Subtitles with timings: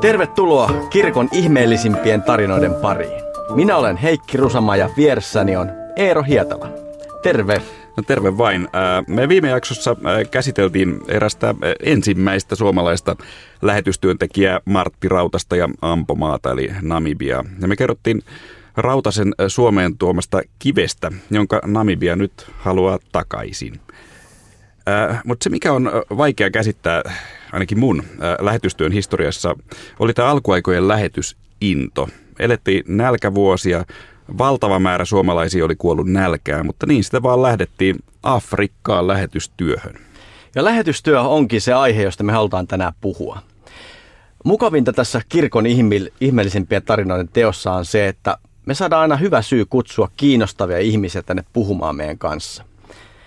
[0.00, 3.22] Tervetuloa kirkon ihmeellisimpien tarinoiden pariin.
[3.54, 6.68] Minä olen Heikki Rusama ja vieressäni on Eero Hietala.
[7.22, 7.62] Terve.
[7.96, 8.68] No terve vain.
[9.06, 9.96] Me viime jaksossa
[10.30, 13.16] käsiteltiin erästä ensimmäistä suomalaista
[13.62, 17.44] lähetystyöntekijää Martti Rautasta ja Ampomaata eli Namibiaa.
[17.60, 18.22] Ja me kerrottiin
[18.76, 23.80] Rautasen Suomeen tuomasta kivestä, jonka Namibia nyt haluaa takaisin.
[25.24, 27.02] Mutta se, mikä on vaikea käsittää,
[27.52, 28.02] ainakin mun
[28.40, 29.56] lähetystyön historiassa,
[29.98, 32.08] oli tämä alkuaikojen lähetysinto.
[32.38, 33.84] Elettiin nälkävuosia,
[34.38, 39.94] valtava määrä suomalaisia oli kuollut nälkään, mutta niin sitä vaan lähdettiin Afrikkaan lähetystyöhön.
[40.54, 43.38] Ja lähetystyö onkin se aihe, josta me halutaan tänään puhua.
[44.44, 45.66] Mukavinta tässä kirkon
[46.20, 51.44] ihmeellisimpiä tarinoiden teossa on se, että me saadaan aina hyvä syy kutsua kiinnostavia ihmisiä tänne
[51.52, 52.64] puhumaan meidän kanssa.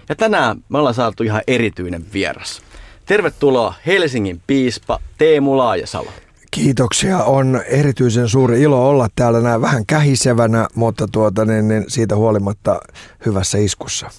[0.10, 2.62] Ja tänään me ollaan saatu ihan erityinen vieras.
[3.06, 6.12] Tervetuloa Helsingin piispa Teemu Laajasalo.
[6.52, 7.24] Kiitoksia.
[7.24, 12.80] On erityisen suuri ilo olla täällä näin vähän kähisevänä, mutta tuota, niin, niin siitä huolimatta
[13.26, 14.10] hyvässä iskussa.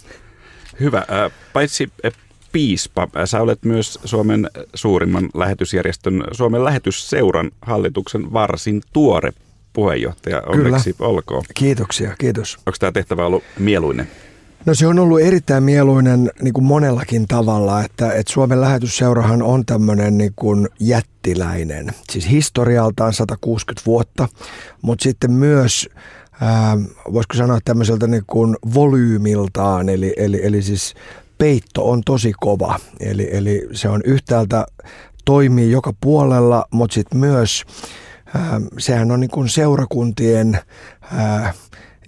[0.81, 1.07] Hyvä.
[1.53, 1.93] Paitsi
[2.53, 9.33] piispa, sä olet myös Suomen suurimman lähetysjärjestön, Suomen lähetysseuran hallituksen varsin tuore
[9.73, 10.43] puheenjohtaja.
[10.47, 11.11] Onneksi Kyllä.
[11.11, 11.45] olkoon.
[11.55, 12.57] Kiitoksia, kiitos.
[12.57, 14.09] Onko tämä tehtävä ollut mieluinen?
[14.67, 19.67] No se on ollut erittäin mieluinen niin kuin monellakin tavalla, että, että Suomen lähetysseurahan on
[19.67, 21.87] tämmöinen niin kuin jättiläinen.
[22.11, 24.29] Siis historialtaan 160 vuotta,
[24.83, 25.89] mutta sitten myös
[26.41, 26.79] ää,
[27.13, 30.95] voisiko sanoa tämmöiseltä niin kuin volyymiltaan, eli, eli, eli siis
[31.39, 32.81] peitto on tosi kova.
[33.01, 34.67] Eli, eli se on yhtäältä
[35.25, 37.65] toimii joka puolella, mutta sitten myös
[38.35, 40.59] ää, sehän on niin kuin seurakuntien
[41.13, 41.53] ää,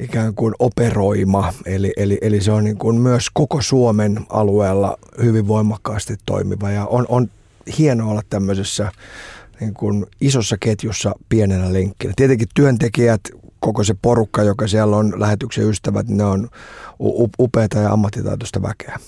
[0.01, 5.49] ikään kuin operoima, eli, eli, eli se on niin kuin myös koko Suomen alueella hyvin
[5.49, 7.31] voimakkaasti toimiva ja on, on
[7.79, 8.93] hienoa olla tämmöisessä
[9.61, 12.13] niin kuin isossa ketjussa pienenä lenkkinä.
[12.17, 13.21] Tietenkin työntekijät,
[13.61, 16.49] koko se porukka, joka siellä on lähetyksen ystävät, ne on
[17.39, 18.99] upeita ja ammattitaitoista väkeä.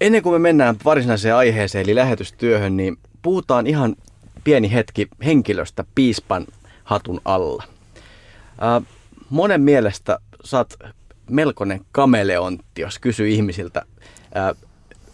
[0.00, 3.96] Ennen kuin me mennään varsinaiseen aiheeseen eli lähetystyöhön, niin puhutaan ihan
[4.44, 6.46] pieni hetki henkilöstä piispan
[6.84, 7.64] hatun alla
[9.30, 10.74] monen mielestä saat
[11.30, 13.82] melkoinen kameleontti, jos kysyy ihmisiltä
[14.34, 14.54] ää,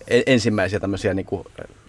[0.08, 1.44] ensimmäisiä tämmöisiä niin kuin,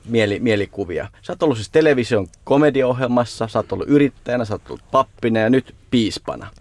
[0.05, 1.07] mieli, mielikuvia.
[1.21, 5.49] Sä oot ollut siis television komediaohjelmassa, sä oot ollut yrittäjänä, sä oot ollut pappina ja
[5.49, 6.51] nyt piispana.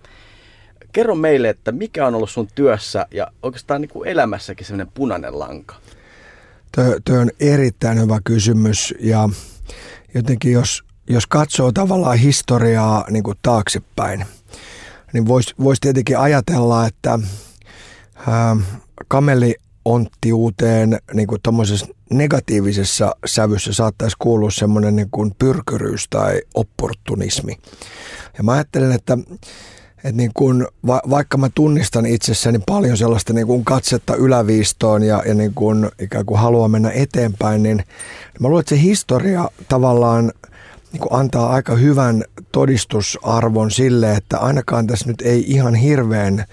[0.92, 5.38] Kerro meille, että mikä on ollut sun työssä ja oikeastaan niin kuin elämässäkin semmoinen punainen
[5.38, 5.74] lanka?
[7.04, 9.28] Tuo on erittäin hyvä kysymys ja
[10.14, 14.24] jotenkin jos, jos katsoo tavallaan historiaa niin kuin taaksepäin–
[15.12, 17.18] niin voisi vois tietenkin ajatella, että
[18.28, 18.56] ää,
[19.08, 21.40] kamelionttiuuteen niin kuin
[22.10, 27.58] negatiivisessa sävyssä saattaisi kuulua semmoinen niin kuin pyrkyryys tai opportunismi.
[28.38, 29.18] Ja mä ajattelen, että
[30.04, 35.22] että niin kun, va, vaikka mä tunnistan itsessäni paljon sellaista niin kun katsetta yläviistoon ja,
[35.26, 37.86] ja niin kun ikään kuin haluaa mennä eteenpäin, niin, niin
[38.40, 40.32] mä luulen, että se historia tavallaan
[40.92, 46.44] niin antaa aika hyvän todistusarvon sille, että ainakaan tässä nyt ei ihan hirveän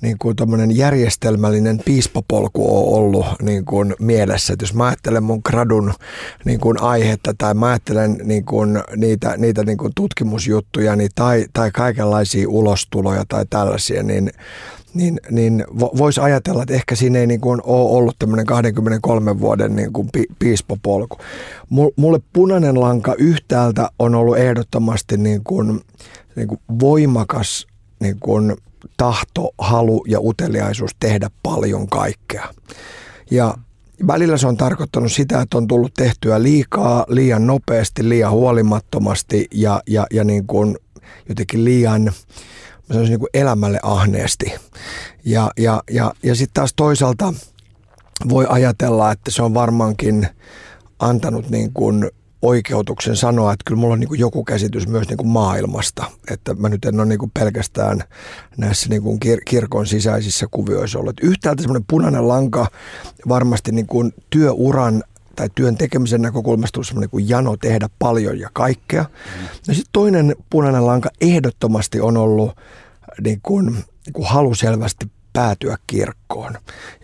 [0.00, 0.36] niin kuin
[0.70, 4.52] järjestelmällinen piispapolku ole ollut niin kuin mielessä.
[4.52, 5.94] Et jos mä ajattelen mun gradun
[6.44, 11.46] niin kuin aihetta tai mä ajattelen niin kuin niitä, niitä niin kuin tutkimusjuttuja niin tai,
[11.52, 14.30] tai kaikenlaisia ulostuloja tai tällaisia, niin
[14.94, 19.76] niin, niin voisi ajatella, että ehkä siinä ei niin kuin ole ollut tämmöinen 23 vuoden
[19.76, 21.18] niin kuin pi, piispopolku.
[21.96, 25.80] Mulle punainen lanka yhtäältä on ollut ehdottomasti niin kuin,
[26.36, 27.66] niin kuin voimakas
[28.00, 28.56] niin kuin
[28.96, 32.48] tahto, halu ja uteliaisuus tehdä paljon kaikkea.
[33.30, 33.54] Ja
[34.06, 39.82] välillä se on tarkoittanut sitä, että on tullut tehtyä liikaa, liian nopeasti, liian huolimattomasti ja,
[39.86, 40.76] ja, ja niin kuin
[41.28, 42.12] jotenkin liian
[42.88, 44.52] mä sanoisin niin elämälle ahneesti.
[45.24, 47.34] Ja, ja, ja, ja sitten taas toisaalta
[48.28, 50.28] voi ajatella, että se on varmaankin
[50.98, 52.10] antanut niin kuin
[52.42, 56.04] oikeutuksen sanoa, että kyllä mulla on niin joku käsitys myös niin kuin maailmasta.
[56.30, 58.02] Että mä nyt en ole niin pelkästään
[58.56, 61.20] näissä niin kir- kirkon sisäisissä kuvioissa ollut.
[61.20, 62.66] Yhtäältä semmoinen punainen lanka
[63.28, 65.02] varmasti niin kuin työuran
[65.36, 69.02] tai työn tekemisen näkökulmasta on semmoinen kuin jano tehdä paljon ja kaikkea.
[69.02, 69.42] Mm.
[69.68, 72.56] Ja sitten toinen punainen lanka ehdottomasti on ollut
[73.24, 76.52] niin kuin, niin kuin halu selvästi päätyä kirkkoon.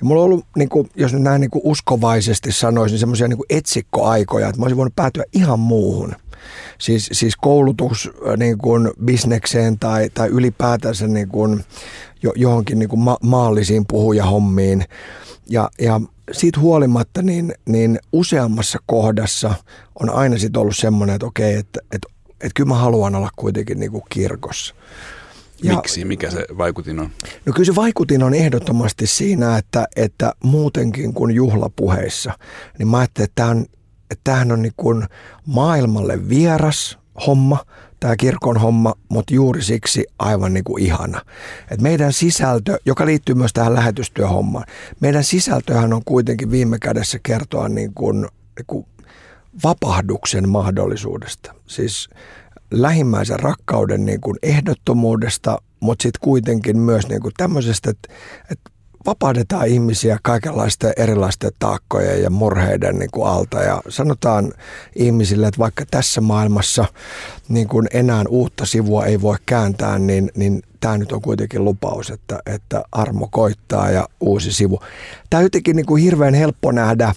[0.01, 3.39] Ja mulla on ollut, niin kuin, jos nyt näin niin kuin uskovaisesti sanoisin, semmoisia niin
[3.51, 6.15] etsikkoaikoja, että mä olisin voinut päätyä ihan muuhun.
[6.79, 11.65] Siis, siis koulutus niin kuin bisnekseen tai, tai ylipäätänsä niin kuin
[12.37, 14.85] johonkin niin kuin ma- maallisiin puhujahommiin.
[15.51, 16.01] Ja, ja
[16.33, 19.55] siitä huolimatta niin, niin useammassa kohdassa
[20.01, 23.81] on aina sit ollut semmoinen, että okei, että, että, että kyllä mä haluan olla kuitenkin
[23.81, 24.75] niin kuin kirkossa.
[25.63, 26.05] Ja, Miksi?
[26.05, 27.11] Mikä se vaikutin on?
[27.47, 32.39] No kyllä se vaikutin on ehdottomasti siinä, että, että muutenkin kuin juhlapuheissa,
[32.79, 33.67] niin mä ajattelin, että, tämä on,
[34.11, 35.07] että tämähän on niin kuin
[35.47, 37.65] maailmalle vieras homma,
[38.01, 41.21] tämä kirkon homma, mutta juuri siksi aivan niin kuin ihana.
[41.71, 44.65] Et meidän sisältö, joka liittyy myös tähän lähetystyöhommaan,
[45.01, 48.87] meidän sisältöhän on kuitenkin viime kädessä kertoa niin kuin, niin kuin
[49.65, 51.55] vapahduksen mahdollisuudesta.
[51.67, 52.09] Siis
[52.71, 58.09] lähimmäisen rakkauden niin kuin ehdottomuudesta, mutta sitten kuitenkin myös niin kuin tämmöisestä, että,
[58.51, 58.71] että
[59.09, 63.63] vapaudetaan ihmisiä kaikenlaisten erilaisten taakkojen ja murheiden niin kuin alta.
[63.63, 64.53] Ja sanotaan
[64.97, 66.85] ihmisille, että vaikka tässä maailmassa
[67.49, 72.11] niin kuin enää uutta sivua ei voi kääntää, niin, niin tämä nyt on kuitenkin lupaus,
[72.11, 74.81] että, että armo koittaa ja uusi sivu.
[75.31, 77.15] Tämä on jotenkin niin kuin hirveän helppo nähdä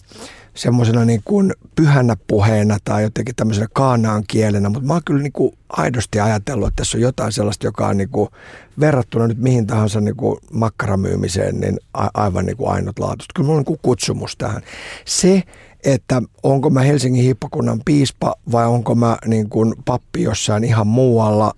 [0.53, 5.31] semmoisena niin kuin pyhänä puheena tai jotenkin tämmöisenä kaanaan kielenä, mutta mä oon kyllä niin
[5.31, 8.29] kuin aidosti ajatellut, että tässä on jotain sellaista, joka on niin kuin
[8.79, 13.33] verrattuna nyt mihin tahansa niin kuin makkaramyymiseen, niin a- aivan niin kuin ainutlaatuista.
[13.35, 14.61] Kyllä mulla on niin kuin kutsumus tähän.
[15.05, 15.43] Se,
[15.83, 21.53] että onko mä Helsingin hiippakunnan piispa vai onko mä niin kuin pappi jossain ihan muualla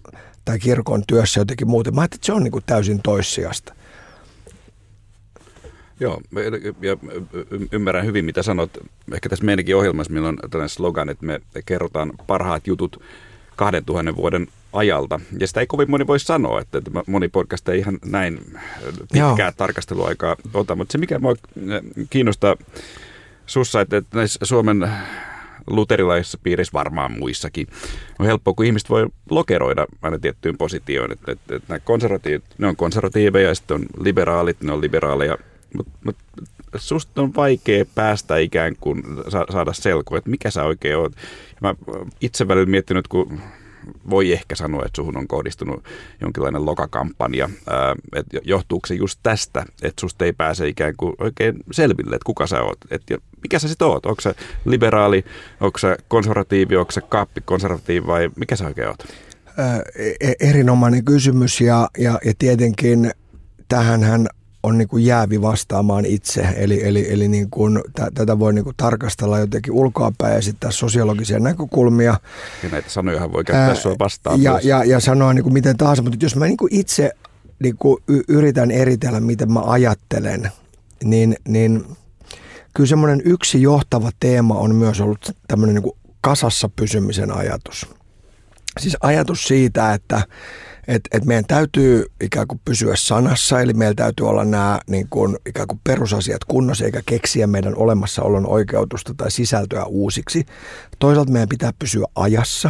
[0.46, 1.96] tai kirkon työssä jotenkin muuten.
[1.96, 3.74] Mä ajattelin, että se on niin kuin täysin toissijasta.
[6.04, 6.22] Joo,
[6.82, 6.98] ja
[7.72, 8.78] ymmärrän hyvin mitä sanot.
[9.14, 13.02] Ehkä tässä meidänkin ohjelmassa meillä on tällainen slogan, että me kerrotaan parhaat jutut
[13.56, 15.20] 2000 vuoden ajalta.
[15.40, 18.40] Ja sitä ei kovin moni voi sanoa, että moni podcast ei ihan näin
[19.00, 19.52] pitkää Joo.
[19.58, 20.76] tarkasteluaikaa ota.
[20.76, 21.36] Mutta se mikä mua
[22.10, 22.56] kiinnostaa
[23.46, 24.90] sussa, että näissä Suomen
[25.68, 27.68] luterilaisissa piirissä varmaan muissakin.
[28.20, 31.12] On helppoa, kun ihmiset voi lokeroida aina tiettyyn positioon.
[31.12, 35.38] Että, että, että nämä konservatiivit, ne on konservatiiveja ja sitten on liberaalit, ne on liberaaleja
[35.74, 36.16] mutta mut,
[36.76, 39.04] susta on vaikea päästä ikään kuin
[39.52, 41.12] saada selkoa, että mikä sä oikein oot.
[41.50, 41.76] Ja mä
[42.22, 43.40] itse välillä miettinyt, kun
[44.10, 45.84] voi ehkä sanoa, että suhun on kohdistunut
[46.22, 47.50] jonkinlainen lokakampanja.
[48.16, 52.48] Että johtuuko se just tästä, että susta ei pääse ikään kuin oikein selville, että kuka
[52.48, 52.78] sä oot.
[52.92, 54.06] Että mikä sä sitten oot?
[54.06, 54.36] Onko se
[54.66, 55.26] liberaali,
[55.62, 59.04] onko se konservatiivi, onko se kaappikonservatiivi vai mikä sä oikein oot?
[60.20, 63.12] E-, erinomainen kysymys ja, ja, ja tietenkin
[63.68, 64.28] tähänhän
[64.64, 66.42] on niin kuin jäävi vastaamaan itse.
[66.56, 70.72] Eli, eli, eli niin kuin, t- tätä voi niin kuin tarkastella jotenkin ulkoapäin ja esittää
[70.72, 72.20] sosiologisia näkökulmia.
[72.64, 76.02] Ja näitä sanoja voi käyttää sua vastaan ja, ja, ja sanoa niin kuin miten tahansa,
[76.02, 77.12] mutta jos mä niin kuin itse
[77.60, 80.52] niin kuin y- yritän eritellä, miten mä ajattelen,
[81.04, 81.86] niin, niin
[82.74, 87.88] kyllä semmoinen yksi johtava teema on myös ollut tämmöinen niin kuin kasassa pysymisen ajatus.
[88.80, 90.22] Siis ajatus siitä, että
[90.88, 95.38] että et meidän täytyy ikään kuin pysyä sanassa, eli meillä täytyy olla nämä niin kuin,
[95.46, 100.46] ikään kuin perusasiat kunnossa, eikä keksiä meidän olemassaolon oikeutusta tai sisältöä uusiksi.
[101.00, 102.70] Toisaalta meidän pitää pysyä ajassa,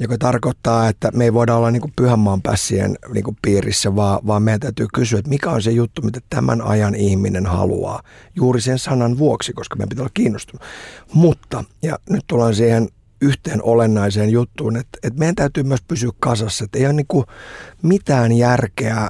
[0.00, 4.20] joka tarkoittaa, että me ei voida olla niin kuin pyhänmaan pässien niin kuin piirissä, vaan,
[4.26, 8.02] vaan meidän täytyy kysyä, että mikä on se juttu, mitä tämän ajan ihminen haluaa,
[8.34, 10.66] juuri sen sanan vuoksi, koska meidän pitää olla kiinnostunut.
[11.12, 12.88] Mutta, ja nyt tullaan siihen
[13.26, 17.24] yhteen olennaiseen juttuun, että, että meidän täytyy myös pysyä kasassa, että ei ole niin
[17.82, 19.08] mitään järkeä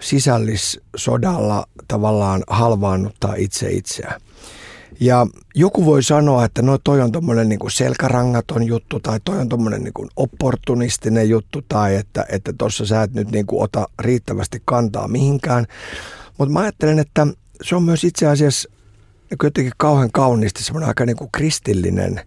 [0.00, 4.20] sisällissodalla tavallaan halvaannuttaa itse itseään.
[5.00, 9.48] Ja joku voi sanoa, että no toi on tuommoinen niin selkärangaton juttu tai toi on
[9.48, 12.52] tuommoinen niin opportunistinen juttu tai että että
[12.84, 15.66] sä et nyt niin kuin ota riittävästi kantaa mihinkään.
[16.38, 17.26] Mutta mä ajattelen, että
[17.62, 18.68] se on myös itse asiassa
[19.42, 22.20] jotenkin kauhean kauniisti semmoinen aika niin kuin kristillinen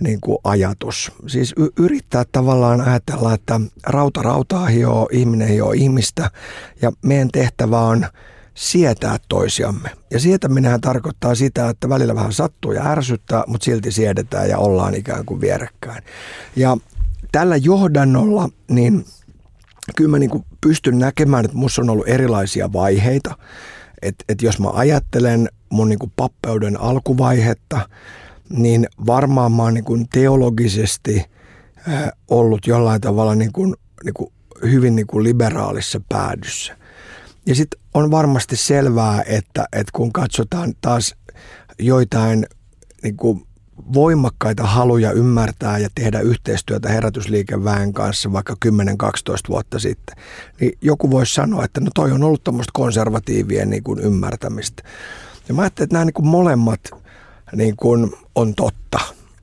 [0.00, 1.12] niin kuin ajatus.
[1.26, 6.30] Siis y- yrittää tavallaan ajatella, että rauta rautaa hioo, ihminen hioo ihmistä
[6.82, 8.06] ja meidän tehtävä on
[8.54, 9.90] sietää toisiamme.
[10.10, 14.94] Ja sietäminenhän tarkoittaa sitä, että välillä vähän sattuu ja ärsyttää, mutta silti siedetään ja ollaan
[14.94, 16.02] ikään kuin vierekkäin.
[16.56, 16.76] Ja
[17.32, 19.04] tällä johdannolla, niin
[19.96, 23.36] kyllä mä niin kuin pystyn näkemään, että minussa on ollut erilaisia vaiheita.
[24.02, 27.88] Että et jos mä ajattelen mun niin kuin pappeuden alkuvaihetta,
[28.50, 31.24] niin varmaan mä oon niin kuin teologisesti
[32.28, 33.74] ollut jollain tavalla niin kuin,
[34.04, 36.76] niin kuin hyvin niin kuin liberaalissa päädyssä.
[37.46, 41.14] Ja sitten on varmasti selvää, että, että kun katsotaan taas
[41.78, 42.46] joitain
[43.02, 43.46] niin kuin
[43.94, 48.68] voimakkaita haluja ymmärtää ja tehdä yhteistyötä herätysliikeväen kanssa vaikka 10-12
[49.48, 50.16] vuotta sitten,
[50.60, 54.82] niin joku voisi sanoa, että no toi on ollut tämmöistä konservatiivien niin kuin ymmärtämistä.
[55.48, 56.80] Ja mä ajattelin, että nämä niin kuin molemmat
[57.52, 58.98] niin kuin on totta.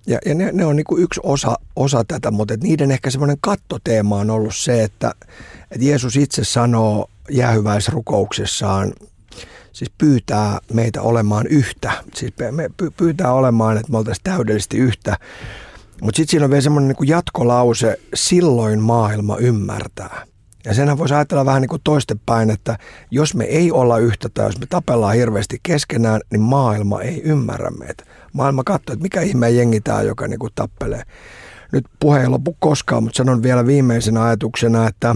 [0.07, 3.37] Ja, ja ne, ne on niin kuin yksi osa, osa tätä, mutta niiden ehkä semmoinen
[3.41, 5.11] kattoteema on ollut se, että,
[5.71, 8.93] että Jeesus itse sanoo jäähyväisrukouksessaan,
[9.73, 11.91] siis pyytää meitä olemaan yhtä.
[12.15, 15.17] Siis me pyytää olemaan, että me oltaisiin täydellisesti yhtä.
[16.01, 20.25] Mutta sitten siinä on vielä semmoinen niin jatkolause, silloin maailma ymmärtää.
[20.65, 22.77] Ja senhän voisi ajatella vähän niin kuin toistepäin, että
[23.11, 27.71] jos me ei olla yhtä tai jos me tapellaan hirveästi keskenään, niin maailma ei ymmärrä
[27.71, 28.03] meitä.
[28.33, 31.03] Maailma katsoo, että mikä ihme jengi tämä, joka niin kuin tappelee.
[31.71, 35.15] Nyt puhe ei lopu koskaan, mutta sanon vielä viimeisenä ajatuksena, että,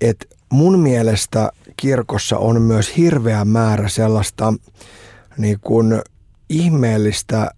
[0.00, 4.54] että mun mielestä kirkossa on myös hirveä määrä sellaista
[5.38, 6.02] niin kuin
[6.48, 7.50] ihmeellistä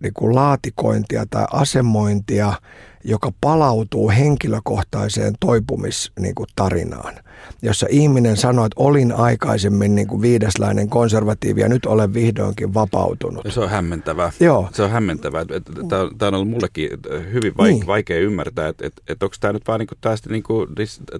[0.00, 2.52] niin kuin laatikointia tai asemointia–
[3.04, 7.24] joka palautuu henkilökohtaiseen toipumistarinaan, niin
[7.62, 13.44] jossa ihminen sanoo, että olin aikaisemmin niin kuin viidesläinen konservatiivi ja nyt olen vihdoinkin vapautunut.
[13.48, 14.32] Se on hämmentävää.
[14.40, 14.68] Joo.
[14.72, 15.44] Se on hämmentävää.
[15.88, 16.90] Tämä on ollut mullekin
[17.32, 17.86] hyvin vaike- niin.
[17.86, 20.68] vaikea ymmärtää, että, että, että onko tämä nyt vaan niin kuin tästä niin kuin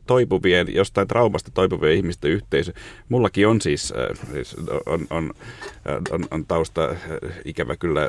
[0.07, 2.73] toipuvien, jostain traumasta toipuvien ihmisten yhteisö.
[3.09, 4.57] Mullakin on siis, äh, siis
[4.87, 5.31] on, on,
[6.11, 6.97] on, on tausta äh,
[7.45, 8.09] ikävä kyllä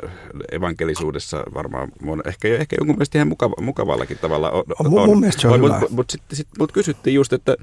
[0.52, 1.92] evankelisuudessa varmaan,
[2.26, 4.64] ehkä, ehkä jonkun mielestä ihan mukava, mukavallakin tavalla on.
[4.78, 4.90] on.
[4.90, 7.56] Mun, mun mielestä se on Mutta mut, mut sit, mut kysyttiin just, että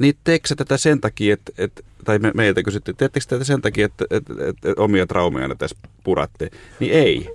[0.00, 3.86] niin teekö tätä sen takia, että, että tai me, meiltä kysyttiin, teettekö tätä sen takia,
[3.86, 6.50] että, että, että, että omia traumeja tässä puratte?
[6.80, 7.30] Niin ei.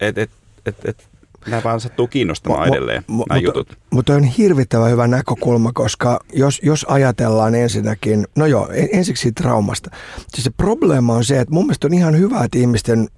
[0.00, 0.30] että et,
[0.66, 1.08] et, et,
[1.46, 3.78] nämä vaan sattuu kiinnostamaan mo, edelleen, mo, nämä mutta, jutut.
[3.90, 9.90] Mutta on hirvittävän hyvä näkökulma, koska jos, jos ajatellaan ensinnäkin, no joo, ensiksi traumasta.
[10.28, 13.08] Siis se probleema on se, että mun mielestä on ihan hyvä, että ihmisten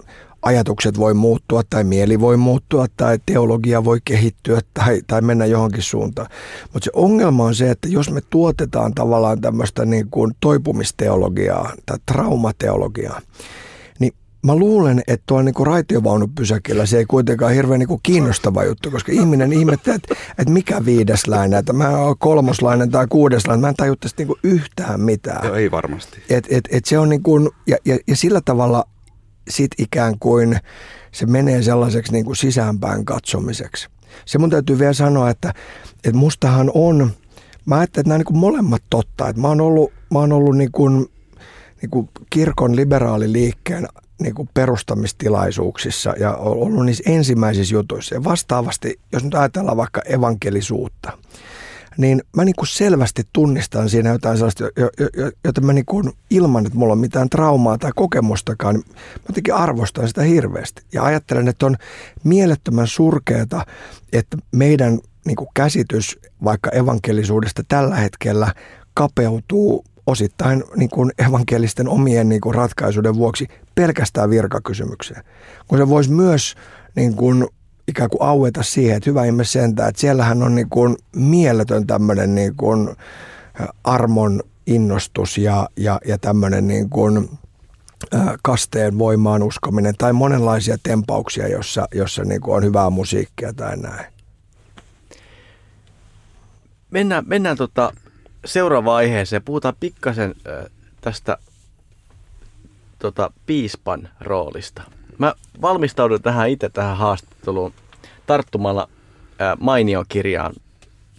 [0.42, 5.82] ajatukset voi muuttua tai mieli voi muuttua tai teologia voi kehittyä tai, tai mennä johonkin
[5.82, 6.28] suuntaan.
[6.72, 11.98] Mutta se ongelma on se, että jos me tuotetaan tavallaan tämmöistä niin kuin toipumisteologiaa tai
[12.06, 13.20] traumateologiaa,
[13.98, 14.12] niin
[14.46, 19.12] mä luulen, että tuolla niin raitiovaunupysäkillä se ei kuitenkaan hirveän niin kuin kiinnostava juttu, koska
[19.12, 23.96] ihminen ihmettelee, että, että mikä viideslainen, että mä oon kolmoslainen tai kuudeslainen, mä en tajua
[23.96, 25.46] tästä niin kuin yhtään mitään.
[25.46, 26.22] Joo, ei varmasti.
[26.30, 28.84] Et, et, et se on niin kuin, ja, ja, ja sillä tavalla
[29.50, 30.58] sit ikään kuin
[31.12, 33.88] se menee sellaiseksi niin kuin sisäänpäin katsomiseksi.
[34.24, 35.54] Se mun täytyy vielä sanoa, että,
[36.04, 37.10] että mustahan on,
[37.66, 39.28] mä ajattelen, että nämä on niin molemmat totta.
[39.28, 41.06] Että mä oon ollut, mä oon ollut niin kuin,
[41.82, 43.88] niin kuin kirkon liberaaliliikkeen
[44.20, 48.14] niin kuin perustamistilaisuuksissa ja ollut niissä ensimmäisissä jutuissa.
[48.14, 51.12] Ja vastaavasti, jos nyt ajatellaan vaikka evankelisuutta–
[51.98, 54.64] niin mä niin kuin selvästi tunnistan siinä jotain sellaista,
[55.44, 59.54] jota mä niin kuin ilman, että mulla on mitään traumaa tai kokemustakaan, niin mä jotenkin
[59.54, 60.82] arvostan sitä hirveästi.
[60.92, 61.76] Ja ajattelen, että on
[62.24, 63.66] mielettömän surkeata,
[64.12, 68.54] että meidän niin kuin käsitys vaikka evankelisuudesta tällä hetkellä
[68.94, 75.24] kapeutuu osittain niin kuin evankelisten omien niin kuin ratkaisuiden vuoksi pelkästään virkakysymykseen.
[75.68, 76.54] Kun se voisi myös
[76.96, 77.46] niin kuin
[77.88, 82.34] ikään kuin aueta siihen, että hyvä ihme sentään, että siellähän on niin kuin mieletön tämmöinen
[82.34, 82.96] niin kuin
[83.84, 87.28] armon innostus ja, ja, ja tämmöinen niin kuin
[88.42, 94.06] kasteen voimaan uskominen tai monenlaisia tempauksia, jossa, jossa niin kuin on hyvää musiikkia tai näin.
[96.90, 97.92] Mennään, mennään tota
[98.44, 99.42] seuraavaan aiheeseen.
[99.42, 100.34] Puhutaan pikkasen
[101.00, 101.38] tästä
[102.98, 104.82] tota, piispan roolista.
[105.22, 107.72] Mä valmistaudun tähän itse tähän haastatteluun
[108.26, 108.88] tarttumalla
[109.60, 110.52] mainiokirjaan,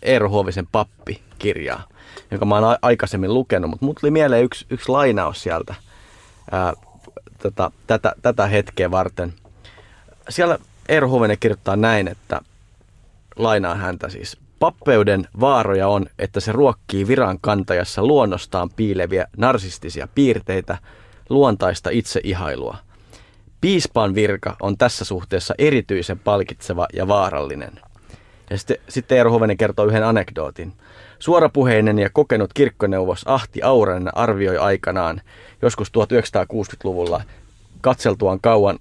[0.02, 1.84] Eero Huovisen pappi-kirjaa,
[2.32, 5.76] jonka mä oon aikaisemmin lukenut, mutta mut tuli mieleen yksi, yksi lainaus sieltä
[6.52, 6.74] ää,
[7.38, 9.34] tätä, tätä, tätä hetkeä varten.
[10.30, 10.58] Siellä
[10.90, 12.42] Eero Huovinen kirjoittaa näin, että
[13.36, 14.38] lainaa häntä siis.
[14.60, 20.78] Pappeuden vaaroja on, että se ruokkii viran kantajassa luonnostaan piileviä narsistisia piirteitä,
[21.30, 22.78] luontaista itseihailua–
[23.64, 27.80] Piispan virka on tässä suhteessa erityisen palkitseva ja vaarallinen.
[28.50, 30.74] Ja sitten, sitten Eero Hovenen kertoo yhden anekdootin.
[31.20, 35.22] Suorapuheinen ja kokenut kirkkoneuvos Ahti Auranen arvioi aikanaan
[35.62, 37.24] joskus 1960-luvulla
[37.82, 38.80] katseltuaan kauan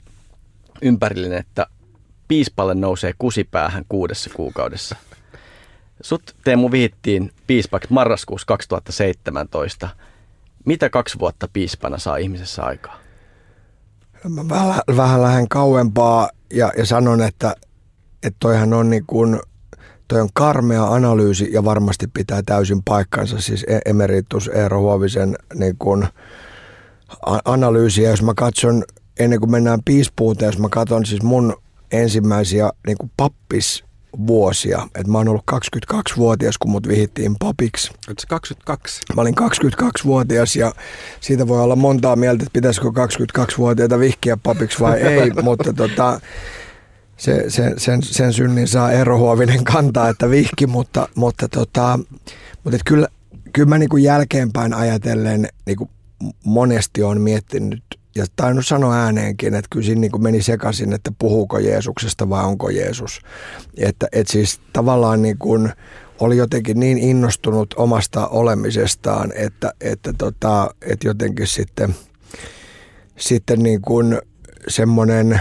[0.83, 1.67] ympärillinen, että
[2.29, 4.97] piispalle nousee kusipäähän kuudessa kuukaudessa.
[6.01, 9.89] Sut Teemu vihittiin piispaksi marraskuussa 2017.
[10.65, 13.02] Mitä kaksi vuotta piispana saa ihmisessä aikaa?
[14.29, 17.57] Mä vähän, vähän lähden kauempaa ja, ja sanon, että,
[18.23, 19.41] että toihan on niin kuin,
[20.09, 23.41] toi on karmea analyysi ja varmasti pitää täysin paikkansa.
[23.41, 26.07] Siis e- emeritus Eero Huovisen niin kuin
[27.45, 28.85] analyysiä, jos mä katson
[29.19, 31.57] ennen kuin mennään piispuuteen, jos mä katson siis mun
[31.93, 33.85] ensimmäisiä niin kuin pappis
[34.27, 34.89] vuosia.
[34.95, 37.91] Et mä oon ollut 22-vuotias, kun mut vihittiin papiksi.
[38.09, 39.01] Oletko 22?
[39.17, 40.73] Mä olin 22-vuotias ja
[41.21, 46.21] siitä voi olla montaa mieltä, että pitäisikö 22-vuotiaita vihkiä papiksi vai ei, mutta tota,
[47.17, 51.99] se, sen, sen, sen synnin saa Eero Huovinen kantaa, että vihki, mutta, mutta, tota,
[52.65, 53.09] mutta et kyllä,
[53.53, 55.91] kyllä mä niin kuin jälkeenpäin ajatellen niin kuin
[56.45, 57.83] monesti on miettinyt
[58.15, 62.45] ja tainnut sanoa ääneenkin, että kyllä siinä niin kuin meni sekaisin, että puhuuko Jeesuksesta vai
[62.45, 63.21] onko Jeesus.
[63.77, 65.73] Että, että siis tavallaan niin kuin
[66.21, 71.95] oli jotenkin niin innostunut omasta olemisestaan, että, että, tota, että jotenkin sitten,
[73.17, 74.19] sitten niin kuin
[74.69, 75.41] semmoinen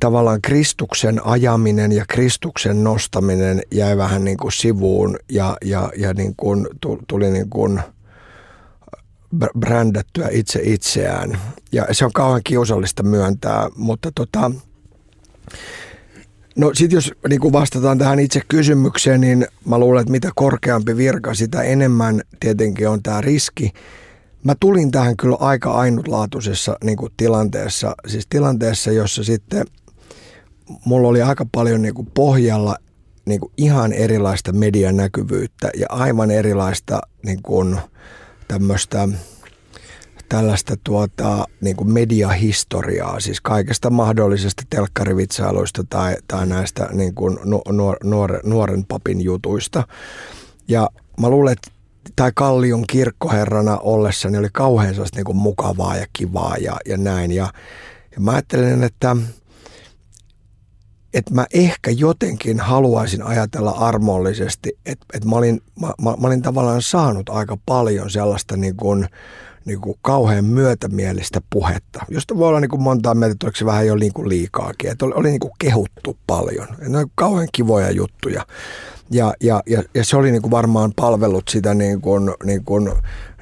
[0.00, 6.34] tavallaan Kristuksen ajaminen ja Kristuksen nostaminen jäi vähän niin kuin sivuun ja, ja, ja niin
[6.36, 6.68] kuin
[7.08, 7.80] tuli niin kuin–
[9.58, 11.38] brändättyä itse itseään.
[11.72, 14.50] Ja se on kauhean kiusallista myöntää, mutta tota,
[16.56, 20.96] No sitten jos niin kun vastataan tähän itse kysymykseen, niin mä luulen, että mitä korkeampi
[20.96, 23.72] virka, sitä enemmän tietenkin on tämä riski.
[24.44, 29.66] Mä tulin tähän kyllä aika ainutlaatuisessa niin kuin tilanteessa, siis tilanteessa, jossa sitten
[30.84, 32.76] mulla oli aika paljon niin kuin pohjalla
[33.24, 37.78] niin kuin ihan erilaista median näkyvyyttä ja aivan erilaista niin kuin,
[38.50, 39.08] tämmöistä
[40.28, 47.38] tällaista tuota, niin kuin mediahistoriaa, siis kaikesta mahdollisesta telkkarivitsailuista tai, tai näistä niin kuin
[47.70, 49.82] nuor, nuor, nuoren papin jutuista.
[50.68, 50.88] Ja
[51.20, 51.70] mä luulen, että
[52.16, 57.32] tai Kallion kirkkoherrana ollessani oli kauhean niin kuin mukavaa ja kivaa ja, ja näin.
[57.32, 57.52] Ja,
[58.14, 59.16] ja mä ajattelen, että,
[61.14, 66.42] että mä ehkä jotenkin haluaisin ajatella armollisesti, että, että mä, olin, mä, mä, mä olin
[66.42, 69.08] tavallaan saanut aika paljon sellaista niin kuin,
[69.64, 73.64] niin kuin kauhean myötämielistä puhetta, josta voi olla niin kuin montaa mieltä, että oliko se
[73.64, 74.90] vähän jo niin kuin liikaakin.
[74.90, 76.68] Että oli, oli niin kuin kehuttu paljon.
[76.88, 78.46] Ne oli kauhean kivoja juttuja.
[79.10, 82.92] Ja, ja, ja, ja se oli niin kuin varmaan palvellut sitä niin kuin, niin kuin,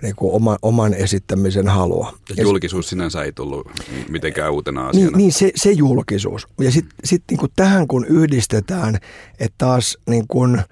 [0.02, 2.12] niin kuin oma, oman esittämisen halua.
[2.36, 3.70] Ja julkisuus sinänsä ei tullut
[4.08, 5.10] mitenkään uutena asiana.
[5.10, 6.46] Niin, niin se, se julkisuus.
[6.60, 8.94] Ja sitten sit niin kuin tähän kun yhdistetään,
[9.40, 10.62] että taas niin kuin,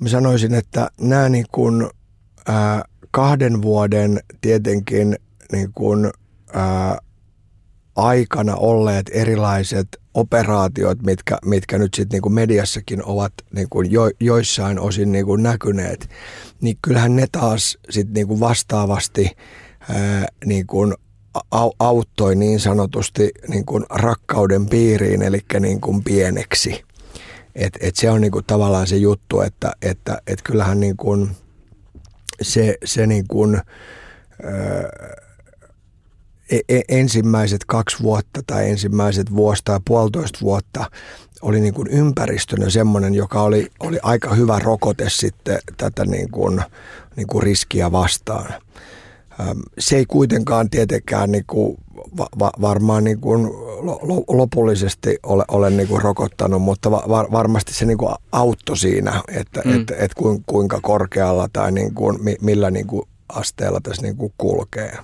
[0.00, 1.88] mä sanoisin, että nämä niin kuin,
[2.46, 5.16] ää, kahden vuoden tietenkin
[5.52, 6.10] niin kuin,
[6.52, 6.98] ää,
[7.98, 14.80] aikana olleet erilaiset operaatiot, mitkä, mitkä nyt sitten niin mediassakin ovat niin kuin jo, joissain
[14.80, 16.10] osin niin kuin näkyneet,
[16.60, 19.36] niin kyllähän ne taas sitten niin kuin vastaavasti
[19.88, 20.94] ää, niin kuin
[21.78, 26.84] auttoi niin sanotusti niin kuin rakkauden piiriin, eli niin kuin pieneksi.
[27.54, 31.28] Et, et se on niin kuin tavallaan se juttu, että, että et kyllähän niin kuin–
[32.42, 33.60] se, se niin kuin,
[36.68, 40.90] e, ensimmäiset kaksi vuotta tai ensimmäiset vuosi tai puolitoista vuotta
[41.42, 46.62] oli niin kuin ympäristönä semmoinen, joka oli, oli aika hyvä rokote sitten tätä niin kuin,
[47.16, 48.54] niin kuin riskiä vastaan.
[49.78, 51.76] Se ei kuitenkaan tietenkään niin kuin
[52.18, 53.50] va- varmaan niin kuin
[54.28, 59.62] lopullisesti ole, ole niin kuin rokottanut, mutta va- varmasti se niin kuin auttoi siinä, että
[59.64, 59.80] mm.
[59.80, 60.12] et, et
[60.46, 64.98] kuinka korkealla tai niin kuin, millä niin kuin asteella tässä niin kuin kulkee.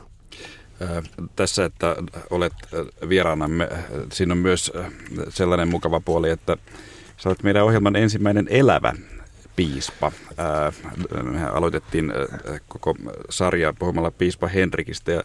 [1.37, 1.97] Tässä, että
[2.31, 2.53] olet
[3.09, 3.68] vieraanamme,
[4.12, 4.73] siinä on myös
[5.29, 6.57] sellainen mukava puoli, että
[7.16, 8.92] sä olet meidän ohjelman ensimmäinen elävä
[9.57, 10.12] piispa.
[11.23, 12.12] Me aloitettiin
[12.69, 12.95] koko
[13.31, 15.23] sarjaa puhumalla piispa Henrikistä ja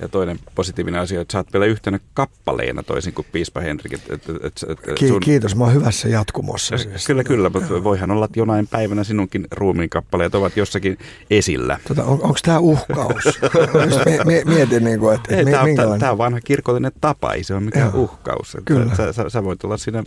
[0.00, 3.92] ja toinen positiivinen asia, että sä oot vielä yhtenä kappaleena toisin kuin Piispa Henrik.
[3.92, 5.20] Et, et, et, et, sun...
[5.20, 6.78] Kiitos, mä oon hyvässä jatkumossa.
[6.78, 7.06] Siis.
[7.06, 10.98] Kyllä, kyllä, mutta voihan olla, että jonain päivänä sinunkin ruumiin kappaleet ovat jossakin
[11.30, 11.78] esillä.
[11.88, 13.24] Tota, on, Onko tämä uhkaus?
[14.44, 17.90] Mietin, niin kuin, että, tämä, on, tämä on vanha kirkollinen tapa, ei se ole mikään
[17.94, 18.56] Joo, uhkaus.
[18.64, 18.96] Kyllä.
[18.96, 20.04] Sä, sä, sä voit olla siinä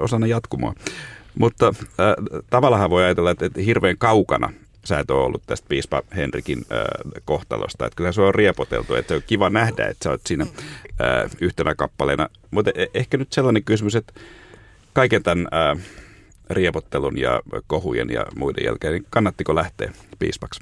[0.00, 0.74] osana jatkumoa.
[1.38, 4.52] Mutta äh, tavallaan voi ajatella, että, että hirveän kaukana
[4.84, 6.78] sä et ole ollut tästä piispa Henrikin äh,
[7.24, 7.86] kohtalosta.
[7.86, 10.46] Että kyllä se on riepoteltu, että on kiva nähdä, että sä oot siinä
[11.00, 12.28] äh, yhtenä kappaleena.
[12.50, 14.12] Mutta e- ehkä nyt sellainen kysymys, että
[14.92, 15.84] kaiken tämän äh,
[16.50, 20.60] riepottelun ja kohujen ja muiden jälkeen, niin kannattiko lähteä piispaksi?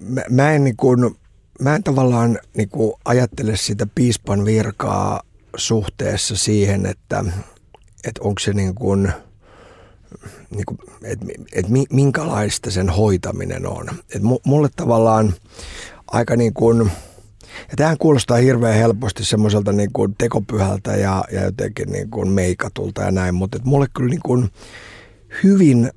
[0.00, 1.16] Mä, mä en, niin kuin,
[1.60, 2.70] mä en tavallaan niin
[3.04, 5.22] ajattele sitä piispan virkaa
[5.56, 7.24] suhteessa siihen, että,
[8.08, 9.12] että onko se niin kuin–
[10.50, 13.88] niin kuin, että et minkälaista sen hoitaminen on.
[14.14, 15.34] Et mulle tavallaan
[16.06, 16.90] aika niin kuin,
[17.70, 23.02] ja tähän kuulostaa hirveän helposti semmoiselta niin kuin tekopyhältä ja, ja jotenkin niin kuin meikatulta
[23.02, 24.50] ja näin, mutta et mulle kyllä niin kuin
[25.42, 25.90] hyvin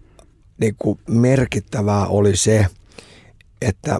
[0.59, 2.65] niin kuin merkittävää oli se,
[3.61, 3.99] että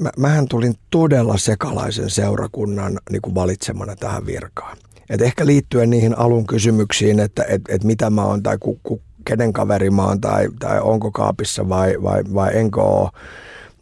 [0.00, 4.76] mä, mähän tulin todella sekalaisen seurakunnan niin kuin valitsemana tähän virkaan.
[5.10, 9.00] Et ehkä liittyen niihin alun kysymyksiin, että et, et mitä mä oon tai ku, ku,
[9.24, 13.10] kenen kaveri mä oon tai, tai onko kaapissa vai, vai, vai enkö ole,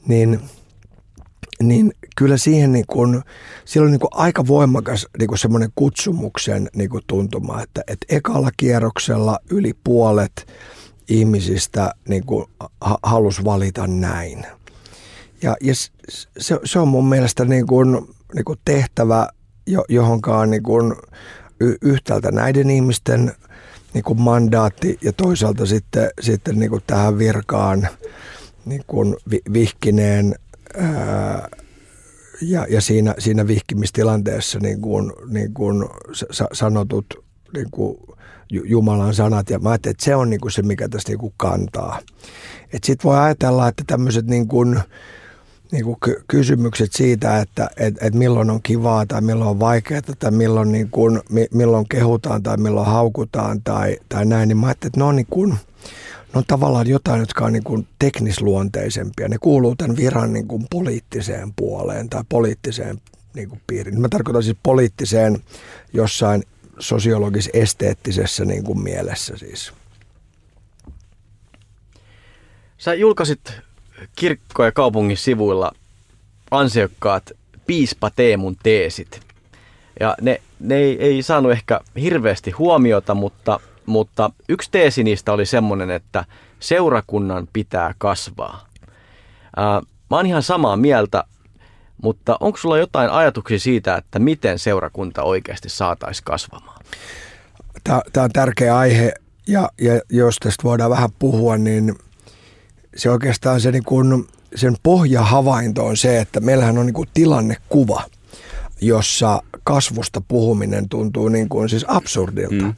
[0.09, 0.41] niin,
[1.63, 3.23] niin kyllä siihen niin kuin,
[3.65, 8.51] siellä on niin kuin aika voimakas niin semmoinen kutsumuksen niin kuin tuntuma, että, että ekalla
[8.57, 10.47] kierroksella yli puolet
[11.09, 12.47] ihmisistä niin kuin
[13.03, 14.47] halusi valita näin.
[15.43, 15.75] Ja, ja
[16.39, 17.93] se, se on mun mielestä niin kuin,
[18.35, 19.29] niin kuin tehtävä,
[19.89, 20.95] johonkaan niin kuin
[21.83, 23.33] yhtäältä näiden ihmisten
[23.95, 27.89] niin kuin mandaatti ja toisaalta sitten, sitten niin kuin tähän virkaan
[28.65, 29.17] niin kuin
[29.53, 30.35] vihkineen
[30.77, 31.49] ää,
[32.43, 35.85] ja, ja siinä, siinä vihkimistilanteessa niin kuin, niin kuin
[36.53, 37.99] sanotut niin kuin
[38.51, 39.51] Jumalan sanat.
[39.51, 41.99] Ja mä ajattelin, että se on niin kuin se, mikä tässä niin kuin kantaa.
[42.85, 44.81] Sitten voi ajatella, että tämmöiset niin kuin,
[45.73, 45.97] niin kuin
[46.29, 50.91] kysymykset siitä, että et, et milloin on kivaa tai milloin on vaikeaa tai milloin, niin
[50.91, 55.17] kuin, milloin kehutaan tai milloin haukutaan tai, tai näin, niin mä ajattelin, että ne on,
[55.17, 59.29] niin kuin, ne on tavallaan jotain, jotka on niin kuin teknisluonteisempia.
[59.29, 63.01] Ne kuuluu tämän viran niin kuin poliittiseen puoleen tai poliittiseen
[63.35, 64.01] niin kuin piiriin.
[64.01, 65.39] Mä tarkoitan siis poliittiseen
[65.93, 66.43] jossain
[66.79, 69.73] sosiologis-esteettisessä niin kuin mielessä siis.
[72.79, 73.53] Sä julkaisit
[74.17, 75.73] kirkko- ja kaupungin sivuilla
[76.51, 77.31] ansiokkaat
[77.67, 79.21] piispa Teemun teesit.
[80.01, 85.47] Ja ne, ne ei, ei saanut ehkä hirveästi huomiota, mutta, mutta yksi teesi niistä oli
[85.47, 86.25] semmoinen, että
[86.61, 88.69] seurakunnan pitää kasvaa.
[89.57, 91.25] Ää, mä oon ihan samaa mieltä,
[92.03, 96.85] mutta onko sulla jotain ajatuksia siitä, että miten seurakunta oikeasti saataisiin kasvamaan?
[97.85, 99.13] Tämä on tärkeä aihe
[99.49, 101.95] ja, ja jos tästä voidaan vähän puhua, niin–
[102.97, 108.05] se oikeastaan se niin kuin, sen pohjahavainto on se, että meillähän on niin kuin tilannekuva,
[108.81, 112.65] jossa kasvusta puhuminen tuntuu niin kuin siis absurdilta.
[112.65, 112.75] Mm.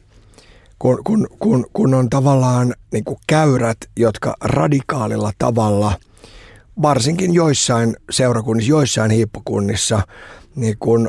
[0.78, 5.98] Kun, kun, kun, kun on tavallaan niin kuin käyrät, jotka radikaalilla tavalla,
[6.82, 10.02] varsinkin joissain seurakunnissa, joissain hiippukunnissa,
[10.56, 11.08] niin kuin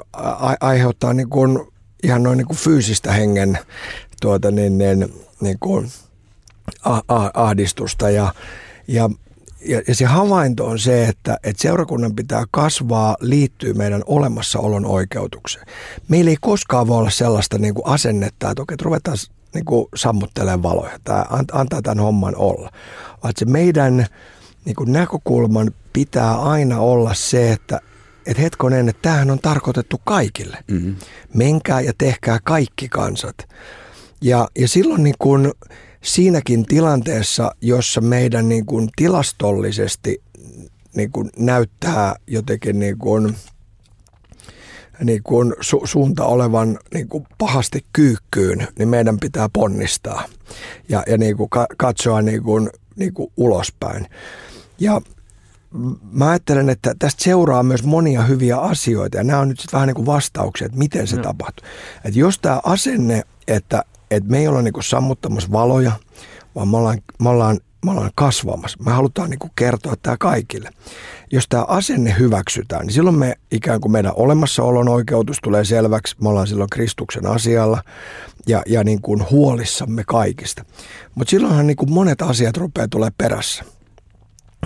[0.59, 1.59] aiheuttaa niin kuin
[2.03, 3.57] ihan noin niin kuin fyysistä hengen
[4.21, 5.91] tuota, niin, niin, niin kuin
[7.33, 8.33] ahdistusta ja,
[8.87, 9.09] ja,
[9.65, 15.65] ja, ja se havainto on se, että, että seurakunnan pitää kasvaa, liittyy meidän olemassaolon oikeutukseen.
[16.07, 19.17] Meillä ei koskaan voi olla sellaista niin kuin asennetta, että okei, ruvetaan
[19.53, 22.71] niin kuin sammuttelemaan valoja tai antaa tämän homman olla.
[23.23, 24.05] Vaan se meidän
[24.65, 27.81] niin kuin näkökulman pitää aina olla se, että,
[28.25, 30.57] että hetkonen, että tämähän on tarkoitettu kaikille.
[30.71, 30.95] Mm-hmm.
[31.33, 33.35] Menkää ja tehkää kaikki kansat.
[34.21, 35.51] Ja, ja silloin niin kuin,
[36.05, 40.21] siinäkin tilanteessa, jossa meidän niin kuin tilastollisesti
[40.95, 43.35] niin kuin näyttää jotenkin niin kuin,
[45.03, 50.23] niin kuin su- suunta olevan niin kuin pahasti kyykkyyn, niin meidän pitää ponnistaa
[50.89, 54.07] ja, ja niin kuin ka- katsoa niin kuin, niin kuin ulospäin.
[54.79, 55.01] Ja
[56.11, 59.87] mä ajattelen, että tästä seuraa myös monia hyviä asioita ja nämä on nyt sitten vähän
[59.87, 61.23] niin kuin vastauksia, että miten se no.
[61.23, 61.67] tapahtuu.
[62.05, 63.83] Että jos tämä asenne, että
[64.15, 65.91] että me ei olla niinku sammuttamassa valoja,
[66.55, 68.83] vaan me ollaan, me ollaan, me ollaan kasvamassa.
[68.85, 70.69] Me halutaan niinku kertoa tämä kaikille.
[71.31, 76.15] Jos tämä asenne hyväksytään, niin silloin me ikään kuin meidän olemassaolon oikeutus tulee selväksi.
[76.21, 77.83] Me ollaan silloin Kristuksen asialla
[78.47, 80.65] ja, ja niin kuin huolissamme kaikista.
[81.15, 83.63] Mutta silloinhan niin kuin monet asiat rupeaa tulee perässä.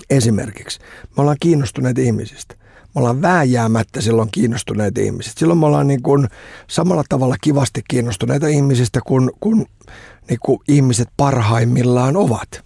[0.09, 0.79] Esimerkiksi
[1.17, 2.55] me ollaan kiinnostuneet ihmisistä
[2.95, 5.37] me ollaan vääjäämättä silloin kiinnostuneita ihmiset.
[5.37, 6.27] Silloin me ollaan niin kuin
[6.67, 9.65] samalla tavalla kivasti kiinnostuneita ihmisistä kuin, kuin,
[10.29, 12.63] niin kuin ihmiset parhaimmillaan ovat.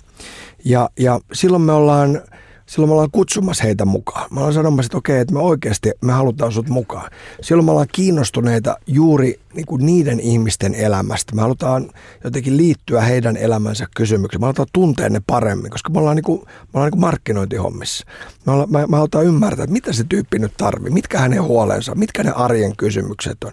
[0.65, 2.21] Ja, ja silloin me ollaan
[2.65, 4.27] silloin me ollaan kutsumassa heitä mukaan.
[4.31, 7.12] Me ollaan sanomassa, että okei, että me oikeasti me halutaan sut mukaan.
[7.41, 11.35] Silloin me ollaan kiinnostuneita juuri niin kuin niiden ihmisten elämästä.
[11.35, 11.89] Me halutaan
[12.23, 14.41] jotenkin liittyä heidän elämänsä kysymyksiin.
[14.41, 18.05] Me halutaan tuntea ne paremmin, koska me ollaan, niin kuin, me ollaan niin kuin markkinointihommissa.
[18.45, 21.95] Me, ollaan, me, me halutaan ymmärtää, että mitä se tyyppi nyt tarvii, mitkä hänen huolensa,
[21.95, 23.51] mitkä ne arjen kysymykset on.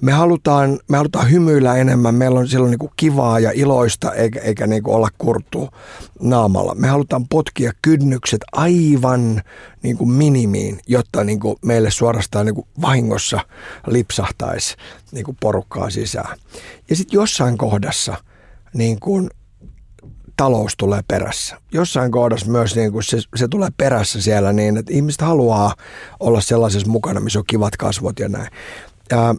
[0.00, 4.40] Me halutaan, me halutaan hymyillä enemmän, meillä on silloin niin kuin kivaa ja iloista, eikä,
[4.40, 5.68] eikä niin kuin olla kurttu
[6.20, 6.74] naamalla.
[6.74, 9.42] Me halutaan potkia kynnykset aivan
[9.82, 13.40] niin kuin minimiin, jotta niin kuin meille suorastaan niin kuin vahingossa
[13.86, 14.76] lipsahtaisi
[15.12, 16.38] niin kuin porukkaa sisään.
[16.90, 18.16] Ja sitten jossain kohdassa
[18.74, 19.30] niin kuin
[20.36, 21.60] talous tulee perässä.
[21.72, 25.74] Jossain kohdassa myös niin kuin se, se tulee perässä siellä niin, että ihmiset haluaa
[26.20, 28.50] olla sellaisessa mukana, missä on kivat kasvot ja näin.
[29.10, 29.34] Ja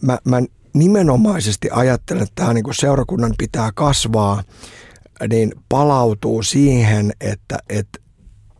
[0.00, 0.42] mä, mä
[0.74, 4.42] nimenomaisesti ajattelen, että tämä niin kuin seurakunnan pitää kasvaa,
[5.30, 7.98] niin palautuu siihen, että, että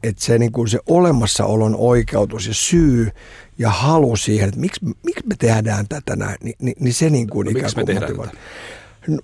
[0.09, 3.11] että se, niin kuin se olemassaolon oikeutus ja syy
[3.59, 7.27] ja halu siihen, että miksi, miksi me tehdään tätä näin, niin, niin, niin se niin
[7.31, 8.39] kuin no, ikään kuin me tehdään tätä?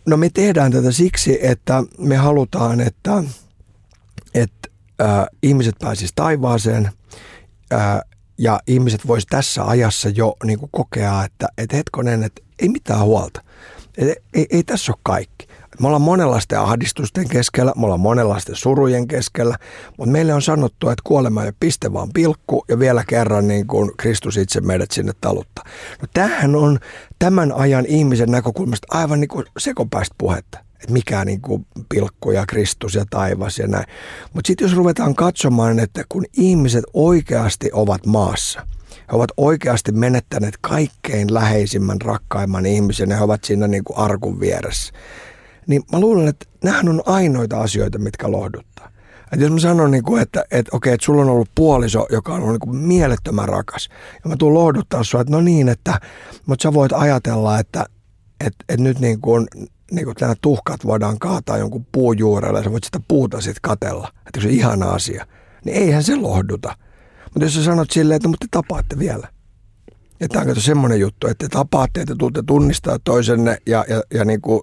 [0.06, 3.24] No me tehdään tätä siksi, että me halutaan, että,
[4.34, 4.68] että
[5.00, 6.90] äh, ihmiset pääsisivät taivaaseen
[7.72, 8.00] äh,
[8.38, 13.00] ja ihmiset vois tässä ajassa jo niin kuin kokea, että, että hetkonen, että ei mitään
[13.00, 13.42] huolta.
[13.98, 15.48] Et, ei, ei tässä ole kaikki.
[15.82, 19.56] Me ollaan monenlaisten ahdistusten keskellä, me ollaan monenlaisten surujen keskellä,
[19.98, 23.90] mutta meille on sanottu, että kuolema ei piste vaan pilkku ja vielä kerran niin kuin
[23.96, 25.64] Kristus itse meidät sinne taluttaa.
[26.02, 26.78] No tämähän on
[27.18, 32.44] tämän ajan ihmisen näkökulmasta aivan niin kuin sekopäistä puhetta että mikä niin kuin pilkku ja
[32.46, 33.86] Kristus ja taivas ja näin.
[34.34, 40.54] Mutta sitten jos ruvetaan katsomaan, että kun ihmiset oikeasti ovat maassa, he ovat oikeasti menettäneet
[40.60, 44.92] kaikkein läheisimmän, rakkaimman ihmisen ja he ovat siinä niin kuin arkun vieressä.
[45.66, 48.92] Niin mä luulen, että nämähän on ainoita asioita, mitkä lohduttaa.
[49.32, 52.34] Et jos mä sanon, niin kuin, että, että okei, että sulla on ollut puoliso, joka
[52.34, 53.88] on ollut niin kuin mielettömän rakas,
[54.24, 56.00] ja mä tuun lohduttaa sua, että no niin, että,
[56.46, 57.86] mutta sä voit ajatella, että,
[58.40, 59.46] että, että nyt niin kuin,
[59.90, 63.62] niin kuin nämä tuhkat voidaan kaataa jonkun puun juurelle ja sä voit sitä puuta sitten
[63.62, 65.26] katella, että se on ihana asia,
[65.64, 66.76] niin eihän se lohduta.
[67.24, 69.28] Mutta jos sä sanot silleen, että mutta te tapaatte vielä.
[70.22, 74.24] Ja tämä on semmoinen juttu, että te tapaatte, että tuutte tunnistaa toisenne ja, ja, ja
[74.24, 74.60] niin kuin,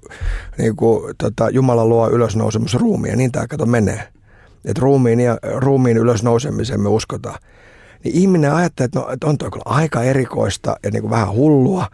[0.57, 4.07] niin kuin, tota, Jumala luo ylösnousemus ruumiin ja niin tämä kato menee.
[4.65, 7.39] Että ruumiin, ja, ruumiin ylösnousemiseen me uskotaan.
[8.03, 11.31] Niin ihminen ajattelee, että, no, että on toi kyllä aika erikoista ja niin kuin vähän
[11.31, 11.87] hullua,